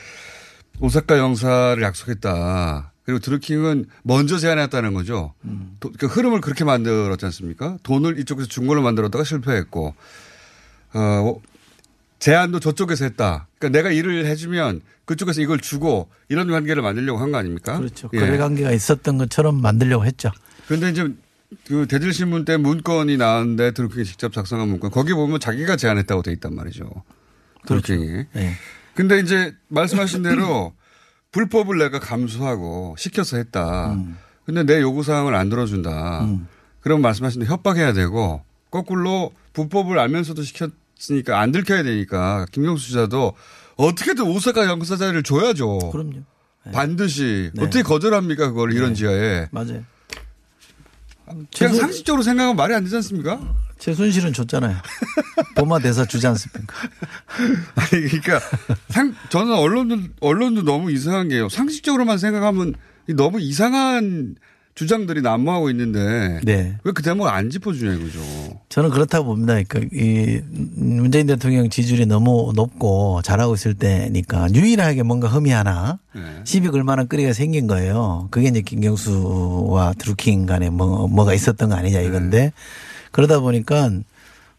[0.81, 2.94] 오사카 영사를 약속했다.
[3.05, 5.35] 그리고 드루킹은 먼저 제안했다는 거죠.
[5.81, 7.77] 도- 그 흐름을 그렇게 만들었지 않습니까?
[7.83, 9.95] 돈을 이쪽에서 준 걸로 만들었다가 실패했고,
[10.95, 11.35] 어,
[12.19, 13.47] 제안도 저쪽에서 했다.
[13.59, 17.77] 그러니까 내가 일을 해주면 그쪽에서 이걸 주고 이런 관계를 만들려고 한 거 아닙니까?
[17.77, 18.09] 그렇죠.
[18.15, 18.21] 예.
[18.21, 20.31] 거래 관계가 있었던 것처럼 만들려고 했죠.
[20.67, 21.07] 그런데 이제
[21.69, 26.55] 그 대질신문 때 문건이 나왔는데 드루킹이 직접 작성한 문건 거기 보면 자기가 제안했다고 돼 있단
[26.55, 26.91] 말이죠.
[27.67, 28.25] 드루킹이.
[28.33, 28.55] 네.
[28.95, 30.73] 근데 이제 말씀하신 대로
[31.39, 33.99] 불법을 내가 감수하고 시켜서 했다.
[34.47, 36.29] 근데 내 요구사항을 안 들어준다.
[36.81, 43.35] 그럼 말씀하신 대로 협박해야 되고 거꾸로 불법을 알면서도 시켰으니까 안 들켜야 되니까 김경수 지사도
[43.77, 45.91] 어떻게든 오사카 영사자를 줘야죠.
[45.91, 46.21] 그럼요.
[46.73, 47.63] 반드시 네.
[47.65, 49.49] 어떻게 거절합니까 그걸 이런 지하에.
[49.51, 49.83] 맞아요.
[51.27, 53.41] 그냥 최소- 상식적으로 생각하면 말이 안 되지 않습니까?
[53.85, 54.77] 최순실은 줬잖아요.
[55.57, 56.75] 보마 대사 주지 않습니까?
[57.77, 58.41] 아니 그러니까
[58.89, 61.51] 상 저는 언론도 언론도 너무 이상한 게요.
[61.51, 62.73] 상식적으로만 생각하면
[63.11, 64.37] 이 너무 이상한
[64.75, 66.79] 주장들이 난무하고 있는데 네.
[66.83, 68.21] 왜 그 대목을 안 짚어주냐 이거죠.
[68.71, 69.53] 저는 그렇다고 봅니다.
[69.69, 70.41] 그러니까 이
[70.77, 76.23] 문재인 대통령 지지율이 너무 높고 잘하고 있을 때니까 유일하게 뭔가 흠이 하나 네.
[76.45, 78.29] 시비 걸 만한 거리가 생긴 거예요.
[78.31, 82.53] 그게 이제 김경수와 드루킹 간에 뭐, 뭐가 있었던 거 아니냐 이건데
[83.15, 83.91] 그러다 보니까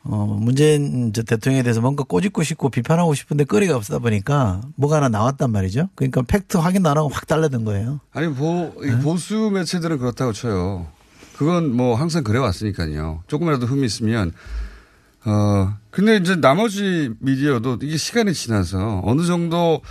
[0.03, 5.09] 어, 문재인 저 대통령에 대해서 뭔가 꼬집고 싶고 비판하고 싶은데 거리가 없다 보니까 뭐가 하나
[5.09, 5.89] 나왔단 말이죠.
[5.93, 7.99] 그러니까 팩트 확인 안 하고 확 달라든 거예요.
[8.13, 8.99] 아니 보, 이 네.
[9.01, 10.87] 보수 매체들은 그렇다고 쳐요.
[11.37, 13.23] 그건 뭐 항상 그래 왔으니까요.
[13.27, 14.31] 조금이라도 흠이 있으면
[15.25, 19.81] 어 근데 이제 나머지 미디어도 이게 시간이 지나서 어느 정도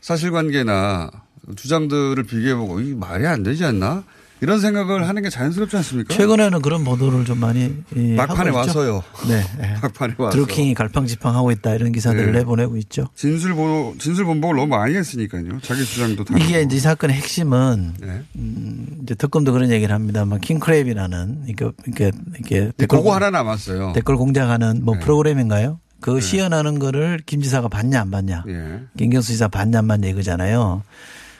[0.00, 1.10] 사실관계나
[1.54, 4.04] 주장들을 비교해보고 이게 말이 안 되지 않나
[4.40, 6.14] 이런 생각을 하는 게 자연스럽지 않습니까?
[6.14, 8.78] 최근에는 그런 보도를 좀 많이 이, 막판에 하고 있죠.
[8.78, 9.02] 와서요.
[9.28, 9.42] 네.
[9.58, 9.74] 네.
[9.82, 12.38] 막판에 와서 드루킹이 갈팡지팡하고 있다 이런 기사들을 네.
[12.40, 13.06] 내보내고 있죠.
[13.14, 15.60] 진술 보 진술 본복을 너무 많이 했으니까요.
[15.62, 18.22] 자기 주장도 다 이게 이제 이 사건의 핵심은 네.
[18.36, 23.92] 음, 이제 특검도 그런 얘기를 합니다만 킹크랩이라는 이게 이게 이게 댓글 그거 공- 하나 남았어요.
[23.94, 25.00] 댓글 공작하는 뭐 네.
[25.00, 25.80] 프로그램인가요?
[26.00, 28.44] 그 시연하는 거를 김 지사가 봤냐 안 봤냐?
[28.48, 28.80] 예.
[28.98, 30.82] 김경수 지사 봤냐 안 봤냐 이거잖아요.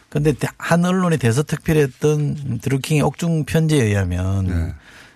[0.08, 4.74] 근데 한 언론이 대서특필했던 드루킹의 옥중 편지에 의하면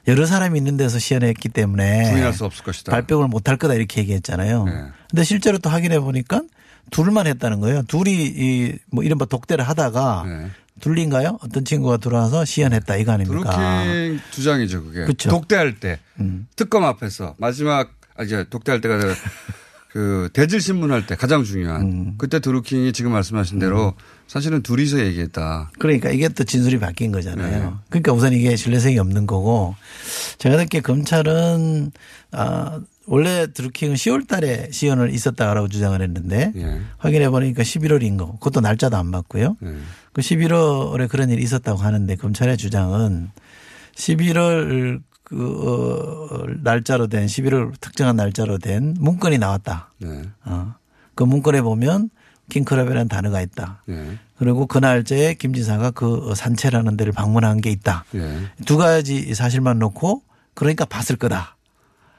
[0.09, 2.11] 여러 사람이 있는 데서 시연했기 때문에 네.
[2.13, 2.91] 부인할 수 없을 것이다.
[2.93, 4.65] 발병을 못할 거다 이렇게 얘기했잖아요.
[5.11, 6.43] 근데 실제로 또 확인해 보니까
[6.91, 7.83] 둘만 했다는 거예요.
[7.85, 10.51] 둘이 이 뭐 이른바 독대를 하다가 네.
[10.81, 11.39] 둘린가요?
[11.43, 13.51] 어떤 친구가 들어와서 시연했다 이거 아닙니까?
[13.85, 15.05] 드루킹 주장이죠, 그게.
[15.05, 15.29] 그쵸.
[15.29, 16.47] 독대할 때 음.
[16.57, 18.99] 특검 앞에서 마지막 아 이제 독대할 때가
[19.93, 22.15] 그 대질 신문할 때 가장 중요한 음.
[22.17, 23.95] 그때 드루킹이 지금 말씀하신 대로
[24.31, 25.73] 사실은 둘이서 얘기했다.
[25.81, 27.65] 그러니까 이게 또 진술이 바뀐 거잖아요.
[27.65, 27.77] 네.
[27.89, 29.75] 그러니까 우선 이게 신뢰성이 없는 거고
[30.39, 31.91] 제가 듣기에 검찰은
[32.31, 36.81] 아 원래 드루킹은 10월 달에 시연을 있었다라고 주장을 했는데 예.
[36.99, 38.35] 확인해 보니까 11월인 거.
[38.35, 39.57] 그것도 날짜도 안 맞고요.
[39.65, 39.67] 예.
[40.13, 43.33] 그 11월에 그런 일이 있었다고 하는데 검찰의 주장은
[43.97, 49.93] 11월 그 어, 날짜로 된 11월 특정한 날짜로 된 문건이 나왔다.
[49.99, 50.23] 네.
[50.45, 50.77] 어.
[51.17, 52.11] 그 문건에 보면
[52.51, 53.83] 킹크랩이라는 단어가 있다.
[53.89, 54.19] 예.
[54.39, 58.05] 그리고 그 날짜에 김 지사가 그 산채라는 데를 방문한 게 있다.
[58.15, 58.41] 예.
[58.67, 60.23] 두 가지 사실만 놓고
[60.55, 61.57] 그러니까 봤을 거다.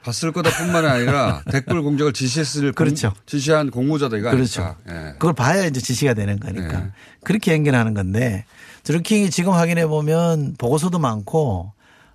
[0.04, 3.10] 봤을 거다 뿐만 아니라 댓글 공작을 지시했을 그렇죠.
[3.10, 4.74] 공, 지시한 공모자다 이거 그렇죠.
[4.88, 5.12] 예.
[5.12, 6.80] 그걸 봐야 이제 지시가 되는 거니까.
[6.80, 6.90] 네.
[7.22, 8.44] 그렇게 연결하는 건데
[8.82, 11.72] 드루킹이 지금 확인해 보면 보고서도 많고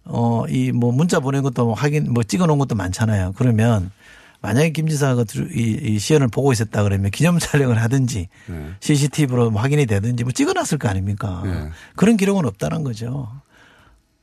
[0.09, 3.33] 어 이 뭐 문자 보낸 것도 확인 뭐 찍어 놓은 것도 많잖아요.
[3.37, 3.91] 그러면
[4.47, 8.69] 만약에 김 지사가 이, 이 시연을 보고 있었다 그러면 기념 촬영을 하든지 네.
[8.79, 11.41] CCTV로 확인이 되든지 뭐 찍어 놨을 거 아닙니까?
[11.43, 11.69] 네.
[11.97, 13.29] 그런 기록은 없다는 거죠.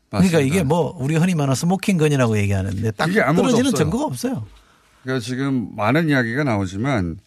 [0.09, 3.72] 그러니까 이게 뭐 우리 흔히 말하는 smoking gun이라고 얘기하는데 딱 떨어지는 없어요.
[3.72, 4.47] 증거가 없어요.
[5.03, 7.18] 그러니까 지금 많은 이야기가 나오지만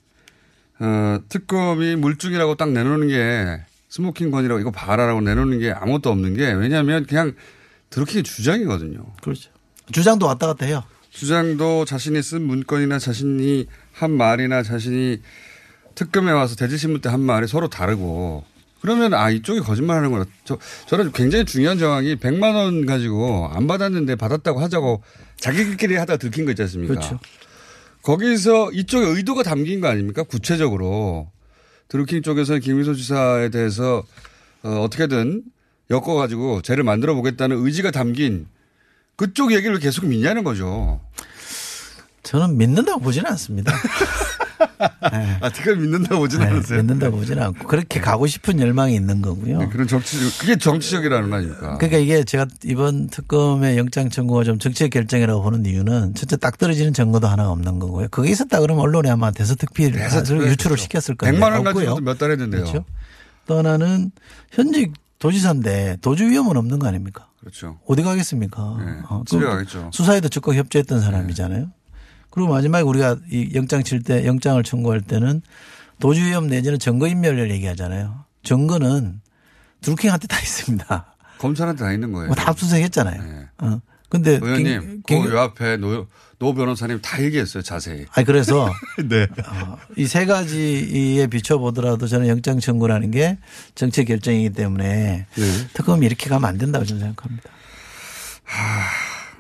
[0.79, 6.51] 어, 특검이 물증이라고 딱 내놓는 게 smoking gun이라고 이거 봐라라고 내놓는 게 아무것도 없는 게
[6.51, 7.35] 왜냐하면 그냥
[7.91, 9.05] 드루킹의 주장이거든요.
[9.21, 9.51] 그렇죠.
[9.91, 10.83] 주장도 왔다 갔다 해요.
[11.18, 15.20] 주장도 자신이 쓴 문건이나 자신이 한 말이나 자신이
[15.95, 18.43] 특검에 와서 대질신문 때 한 말이 서로 다르고
[18.82, 20.26] 그러면 아 이쪽이 거짓말하는 거라.
[20.45, 25.01] 저 저는 굉장히 중요한 정황이 100만 원 가지고 안 받았는데 받았다고 하자고
[25.38, 26.93] 자기들끼리 하다 들킨 거 있지 않습니까?
[26.93, 27.20] 그렇죠.
[28.03, 30.22] 거기서 이쪽에 의도가 담긴 거 아닙니까?
[30.22, 31.32] 구체적으로
[31.88, 34.03] 드루킹 쪽에서는 김희소 지사에 대해서
[34.61, 35.41] 어, 어떻게든
[35.89, 38.45] 엮어가지고 죄를 만들어 보겠다는 의지가 담긴
[39.18, 41.01] 그쪽 얘기를 계속 믿냐는 거죠.
[42.24, 43.74] 저는 믿는다고 보지는 않습니다.
[45.39, 46.78] 아, 그걸 믿는다고 보지는 네, 않으세요?
[46.80, 49.59] 믿는다고 보지는 않고 그렇게 가고 싶은 열망이 있는 거고요.
[49.59, 51.78] 네, 그런 정치, 그게 정치적이라는 거 아닙니까?
[51.78, 56.93] 그러니까 이게 제가 이번 특검의 영장 청구가 좀 정치적 결정이라고 보는 이유는 첫째 딱 떨어지는
[56.93, 58.07] 증거도 하나 없는 거고요.
[58.11, 60.78] 그게 있었다 그러면 언론에 아마 대서특필 대서특필 유출을.
[60.78, 61.74] 시켰을 건데 100만 원 없고요.
[61.74, 62.61] 가지고도 몇 달 했는데요.
[62.65, 62.86] 그렇죠.
[63.47, 64.11] 또 하나는
[64.51, 67.28] 현직 도지사인데 도주 위험은 없는 거 아닙니까?
[67.39, 67.80] 그렇죠.
[67.88, 68.61] 어디 가겠습니까?
[69.09, 69.89] 어, 집에 그 가겠죠.
[69.93, 71.72] 수사에도 적극 협조했던 사람이잖아요.
[72.30, 75.41] 그리고 마지막에 우리가 이 영장 칠 때 영장을 청구할 때는
[75.99, 78.26] 도주 위험 내지는 증거 인멸을 얘기하잖아요.
[78.43, 79.22] 증거는
[79.82, 81.15] 드루킹한테 다 있습니다.
[81.39, 82.28] 검찰한테 다 있는 거예요.
[82.28, 83.47] 뭐 다 압수수색했잖아요.
[83.59, 83.82] 어.
[84.09, 86.07] 근데 의원님, 김- 그요 앞에 노,
[86.39, 88.05] 노 변호사님 다 얘기했어요, 자세히.
[88.13, 88.71] 아니 그래서
[89.09, 89.27] 네.
[89.97, 93.37] 이세 가지에 비춰보더라도 저는 영장 청구라는 게
[93.75, 95.67] 정치 결정이기 때문에 네.
[95.73, 97.49] 특검이 이렇게 가면 안 된다고 저는 생각합니다.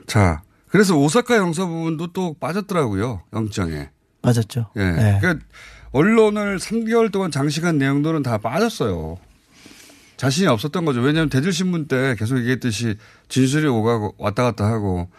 [0.05, 3.89] 자, 그래서 오사카 형사 부분도 또 빠졌더라고요, 영장에.
[4.21, 4.71] 맞았죠.
[4.75, 4.83] 예.
[4.83, 5.17] 네.
[5.21, 5.45] 그러니까
[5.91, 9.17] 언론을 3개월 동안 장식한 내용들은 다 빠졌어요.
[10.17, 10.99] 자신이 없었던 거죠.
[11.01, 12.95] 왜냐하면 대질신문 때 계속 얘기했듯이
[13.29, 15.09] 진술이 오가고 왔다 갔다 하고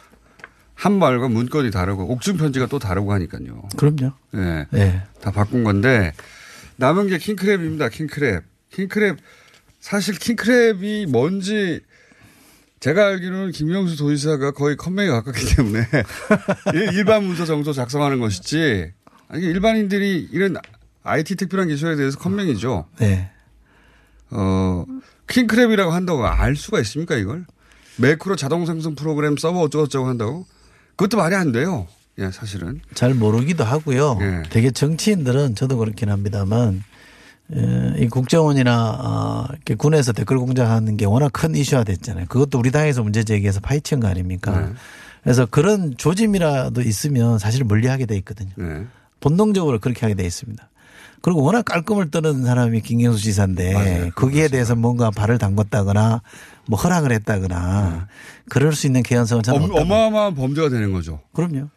[0.75, 3.69] 한 말과 문건이 다르고 옥중 편지가 또 다르고 하니까요.
[3.77, 4.13] 그럼요.
[4.35, 4.67] 예.
[4.71, 5.03] 네.
[5.21, 6.13] 다 바꾼 건데
[6.77, 7.91] 남은 게 킹크랩입니다.
[7.91, 8.43] 킹크랩.
[8.75, 9.17] 킹크랩
[9.81, 11.81] 사실 킹크랩이 뭔지
[12.81, 15.81] 제가 알기로는 김경수 도지사가 거의 컴맹에 가깝기 때문에
[16.75, 18.93] 일- 일반 문서 정도 작성하는 것이지
[19.29, 20.57] 아니 일반인들이 이런
[21.03, 22.87] IT 특별한 기술에 대해서 컴맹이죠.
[22.99, 23.31] 네.
[24.31, 24.85] 어
[25.27, 27.45] 킹크랩이라고 한다고 알 수가 있습니까 이걸?
[27.97, 30.47] 매크로 자동 생성 프로그램 서버 어쩌고저쩌고 한다고?
[30.97, 31.87] 그것도 말이 안 돼요.
[32.19, 32.81] 예, 사실은.
[32.95, 34.19] 잘 모르기도 하고요.
[34.21, 34.43] 예.
[34.51, 36.83] 되게 정치인들은 저도 그렇긴 합니다만
[37.53, 42.27] 에, 이 국정원이나 어, 이렇게 군에서 댓글 공작하는 게 워낙 큰 이슈화 됐잖아요.
[42.29, 44.61] 그것도 우리 당에서 문제 제기해서 파헤친 거 아닙니까?
[44.61, 44.73] 네.
[45.23, 48.51] 그래서 그런 조짐이라도 있으면 사실 멀리하게 돼 있거든요.
[48.57, 48.85] 네.
[49.21, 50.68] 본능적으로 그렇게 하게 돼 있습니다.
[51.21, 56.21] 그리고 워낙 깔끔을 떠는 사람이 김경수 지사인데 거기에 대해서 뭔가 발을 담궜다거나
[56.67, 58.09] 뭐 허락을 했다거나
[58.49, 59.65] 그럴 수 있는 개연성은 저는 네.
[59.65, 59.85] 엄, 없다고.
[59.85, 61.21] 어마어마한 범죄가 되는 거죠.
[61.33, 61.69] 그럼요.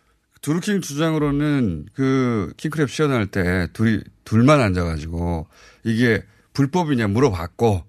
[0.41, 5.47] 두루킹 주장으로는 그 킹크랩 시연할 때 둘이 둘만 앉아가지고
[5.83, 6.23] 이게
[6.53, 7.83] 불법이냐 물어봤고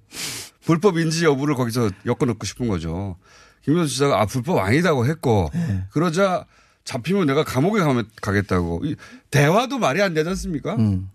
[0.65, 3.17] 불법인지 여부를 거기서 엮어놓고 싶은 거죠.
[3.65, 5.85] 김현수 지사가 아 불법 아니다고 했고 네.
[5.91, 6.47] 그러자
[6.85, 8.97] 잡히면 내가 감옥에 가면 가겠다고 이
[9.31, 10.75] 대화도 말이 안 되지 않습니까?
[10.77, 11.09] 음.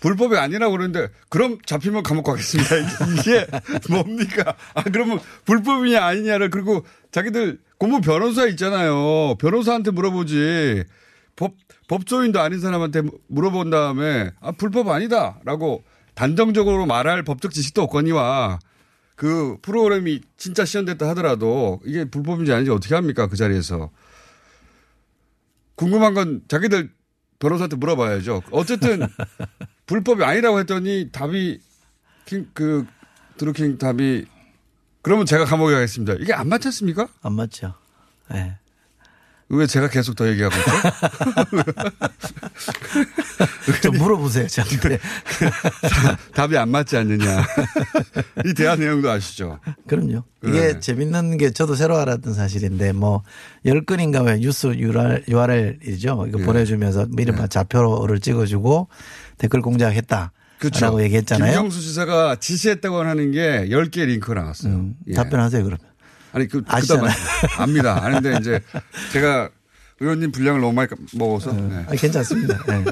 [0.00, 2.76] 불법이 아니라고 그러는데 그럼 잡히면 감옥 가겠습니다.
[3.18, 3.46] 이게
[3.90, 4.54] 뭡니까?
[4.74, 9.36] 아 그러면 불법이냐 아니냐를 그리고 자기들 고문 변호사 있잖아요.
[9.38, 10.84] 변호사한테 물어보지.
[11.34, 11.54] 법
[11.88, 15.84] 법조인도 아닌 사람한테 물어본 다음에 아 불법 아니다라고
[16.14, 18.58] 단정적으로 말할 법적 지식도 없거니와
[19.16, 23.90] 그 프로그램이 진짜 시연됐다 하더라도 이게 불법인지 아닌지 어떻게 합니까 그 자리에서
[25.74, 26.90] 궁금한 건 자기들
[27.38, 28.42] 변호사한테 물어봐야죠.
[28.50, 29.06] 어쨌든
[29.86, 31.60] 불법이 아니라고 했더니 답이
[32.26, 32.86] 킹, 그
[33.36, 34.26] 드루킹 답이
[35.02, 36.14] 그러면 제가 감옥에 가겠습니다.
[36.14, 37.06] 이게 안 맞지 않습니까?
[37.22, 37.74] 안 맞죠.
[38.30, 38.56] 네.
[39.48, 40.70] 왜 제가 계속 더 얘기하고 있죠?
[43.80, 44.98] 좀 물어보세요, 저한테.
[46.34, 47.46] 답이 안 맞지 않느냐.
[48.44, 49.60] 이 대화 내용도 아시죠?
[49.86, 50.24] 그럼요.
[50.44, 50.80] 이게 네.
[50.80, 56.26] 재밌는 게 저도 새로 알았던 사실인데 뭐열 건인가 왜 뉴스 URL, URL이죠.
[56.28, 56.44] 이거 네.
[56.44, 58.88] 보내주면서 뭐 이른바 좌표를 찍어주고
[59.38, 60.32] 댓글 공작했다.
[60.58, 60.84] 그렇죠.
[60.86, 61.52] 라고 얘기했잖아요.
[61.52, 64.72] 김경수 지사가 지시했다고 하는 게 10개의 링크가 나왔어요.
[64.72, 64.76] 예.
[64.76, 65.78] 음, 답변하세요, 그러면.
[66.32, 67.06] 아니, 그, 아시잖아요.
[67.14, 68.04] 그다음 압니다.
[68.04, 68.60] 아는데 이제
[69.12, 69.50] 제가
[70.00, 71.52] 의원님 분량을 너무 많이 먹어서.
[71.52, 71.84] 네.
[71.88, 72.62] 아, 괜찮습니다.
[72.66, 72.84] 네.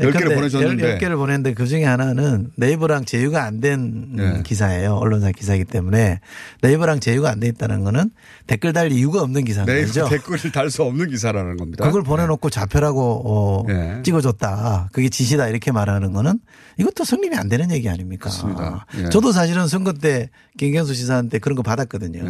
[0.00, 0.98] 열 개를 보내줬는데.
[0.98, 4.42] 10개를 보냈는데 그 중에 하나는 네이버랑 제휴가 안된 네.
[4.44, 4.94] 기사예요.
[4.94, 6.20] 언론사 기사이기 때문에
[6.62, 8.10] 네이버랑 제휴가 안 돼 있다는 거는
[8.46, 10.08] 댓글 달 이유가 없는 기사인 네, 거죠.
[10.08, 11.84] 댓글을 달 수 없는 기사라는 겁니다.
[11.86, 14.00] 그걸 보내놓고 좌표라고 어, 네.
[14.02, 14.88] 찍어줬다.
[14.92, 16.40] 그게 지시다 이렇게 말하는 거는
[16.78, 18.24] 이것도 성립이 안 되는 얘기 아닙니까?
[18.30, 18.86] 그렇습니다.
[18.98, 19.08] 예.
[19.10, 22.24] 저도 사실은 선거 때 김경수 지사한테 그런 거 받았거든요.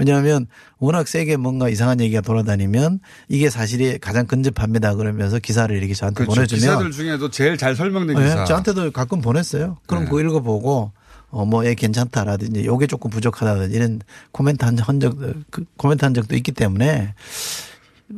[0.00, 0.12] 네.
[0.12, 0.46] 왜냐하면
[0.78, 6.34] 워낙 세게 뭔가 이상한 얘기가 돌아다니면 이게 사실이 가장 근접합니다 그러면서 기사를 이렇게 저한테 그렇죠.
[6.34, 8.44] 보내주면 기사들 중에도 제일 잘 설명된 네, 기사.
[8.44, 9.78] 저한테도 가끔 보냈어요.
[9.86, 10.10] 그럼 네.
[10.10, 10.92] 그거 읽어보고
[11.32, 14.00] 어, 뭐, 얘 괜찮다라든지 요게 조금 부족하다든지 이런
[14.32, 15.16] 코멘트 한, 한 적,
[15.50, 17.14] 그 코멘트 한 적도 있기 때문에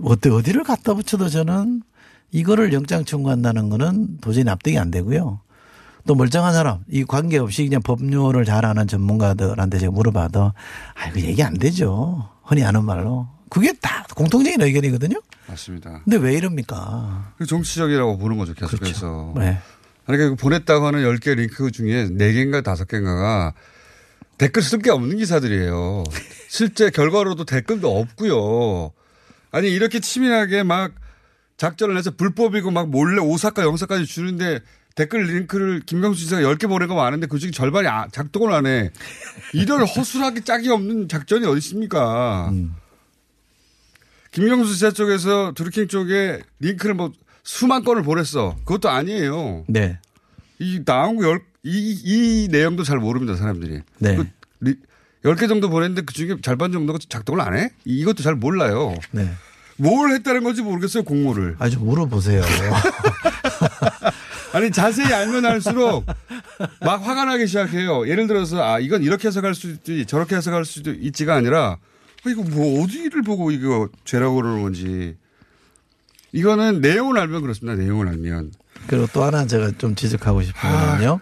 [0.03, 1.83] 어디, 어디를 갖다 붙여도 저는
[2.30, 5.41] 이거를 영장 청구한다는 거는 도저히 납득이 안 되고요.
[6.07, 10.53] 또 멀쩡한 사람, 이 관계없이 그냥 법률을 잘 아는 전문가들한테 제가 물어봐도
[10.94, 12.28] 아, 이거 얘기 안 되죠.
[12.44, 13.28] 흔히 아는 말로.
[13.48, 15.20] 그게 다 공통적인 의견이거든요.
[15.46, 16.00] 맞습니다.
[16.05, 17.34] 근데 왜 이럽니까?
[17.36, 19.34] 그 정치적이라고 보는 거죠, 계속해서.
[19.36, 19.59] 네.
[20.07, 23.53] 아니, 그 보냈다고 하는 10개 링크 중에 4개인가 5개인가가
[24.38, 26.05] 댓글 쓸 게 없는 기사들이에요.
[26.48, 28.92] 실제 결과로도 댓글도 없고요.
[29.53, 30.92] 아니, 이렇게 치밀하게 막
[31.59, 34.61] 작전을 해서 불법이고 막 몰래 오사카 영사까지 주는데
[34.95, 38.90] 댓글 링크를 김경수 지사가 10개 보낸 거 많은데 그 중에 절반이 아- 작동을 안 해.
[39.55, 42.53] 이런 허술하게 짝이 없는 작전이 어디 있습니까?
[44.32, 47.12] 김경수 지사 쪽에서 드루킹 쪽에 링크를 뭐
[47.45, 48.57] 수만 건을 보냈어.
[48.64, 49.64] 그것도 아니에요.
[49.68, 49.99] 네.
[50.59, 53.80] 이 나온 거 열, 이, 이 내용도 잘 모릅니다, 사람들이.
[53.99, 54.16] 네.
[54.16, 54.26] 그
[54.61, 54.76] 리-
[55.24, 57.70] 10개 정도 보냈는데 그 중에 절반 정도가 작동을 안 해?
[57.84, 58.95] 이것도 잘 몰라요.
[59.12, 59.30] 네.
[59.76, 61.57] 뭘 했다는 건지 모르겠어요, 공모를.
[61.59, 62.43] 아주 물어보세요.
[64.53, 66.07] 아니, 자세히 알면 알수록
[66.80, 68.09] 막 화가 나기 시작해요.
[68.09, 71.78] 예를 들어서, 아, 이건 이렇게 해석할 수도 있지, 저렇게 해석할 수도 있지가 아니라,
[72.24, 75.16] 아, 이거 뭐 어디를 보고 이거 죄라고 그러는 건지.
[76.32, 78.53] 이거는 내용을 알면 그렇습니다, 내용을 알면.
[78.86, 81.20] 그리고 또 하나 제가 좀 지적하고 싶은 거는요.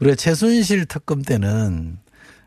[0.00, 1.98] 우리가 최순실 특검 때는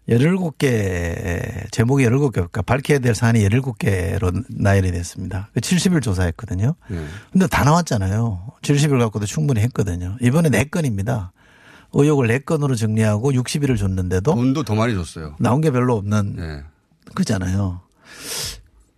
[0.09, 5.49] 17개, 제목이 17개, 그러니까 밝혀야 될 사안이 17개로 나열이 됐습니다.
[5.53, 6.75] 그 70일 조사했거든요.
[6.89, 7.05] 네.
[7.31, 8.53] 근데 다 나왔잖아요.
[8.61, 10.17] 70일 갖고도 충분히 했거든요.
[10.21, 11.29] 이번에 4건입니다.
[11.93, 15.35] 의혹을 4건으로 정리하고 60일을 줬는데도 돈도 더 많이 줬어요.
[15.39, 16.63] 나온 게 별로 없는 네.
[17.15, 17.81] 그잖아요.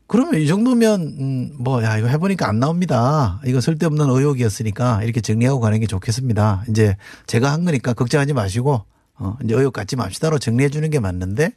[0.08, 3.42] 그러면 이 정도면 음, 뭐야 이거 해보니까 안 나옵니다.
[3.46, 6.64] 이거 쓸데없는 의혹이었으니까 이렇게 정리하고 가는 게 좋겠습니다.
[6.70, 6.96] 이제
[7.28, 8.86] 제가 한 거니까 걱정하지 마시고
[9.20, 11.52] 어, 이제 의혹 갖지 맙시다로 정리해 주는 게 맞는데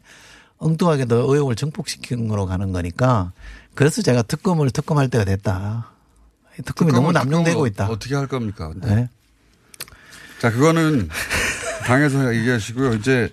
[0.59, 3.33] 엉뚱하게 더 의혹을 증폭시키는 거로 가는 거니까
[3.75, 5.91] 그래서 제가 특검을 특검할 때가 됐다.
[6.65, 7.89] 특검이 너무 남용되고 있다.
[7.89, 8.69] 어떻게 할 겁니까?
[8.69, 8.95] 근데?
[8.95, 9.09] 네.
[10.41, 11.09] 자, 그거는
[11.85, 12.95] 당에서 얘기하시고요.
[12.95, 13.33] 이제,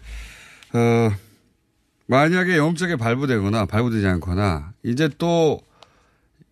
[0.73, 1.11] 어,
[2.05, 5.59] 만약에 영장에 발부되거나 발부되지 않거나 이제 또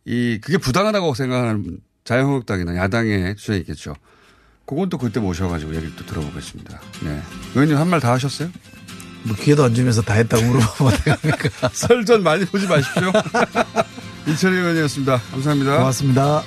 [0.04, 3.96] 이, 그게 부당하다고 생각하는 자유한국당이나 야당의 주장이 있겠죠.
[4.66, 6.80] 그건 또 그때 모셔가지고 얘기를 또 들어보겠습니다.
[7.04, 7.22] 네.
[7.54, 8.50] 의원님 한 말 다 하셨어요?
[9.24, 11.70] 뭐 기회도 안 주면서 다 했다고 물어보면 어떡합니까?
[11.74, 13.12] 설전 많이 보지 마십시오.
[14.28, 15.22] 이철희 의원이었습니다.
[15.32, 15.78] 감사합니다.
[15.78, 16.44] 고맙습니다.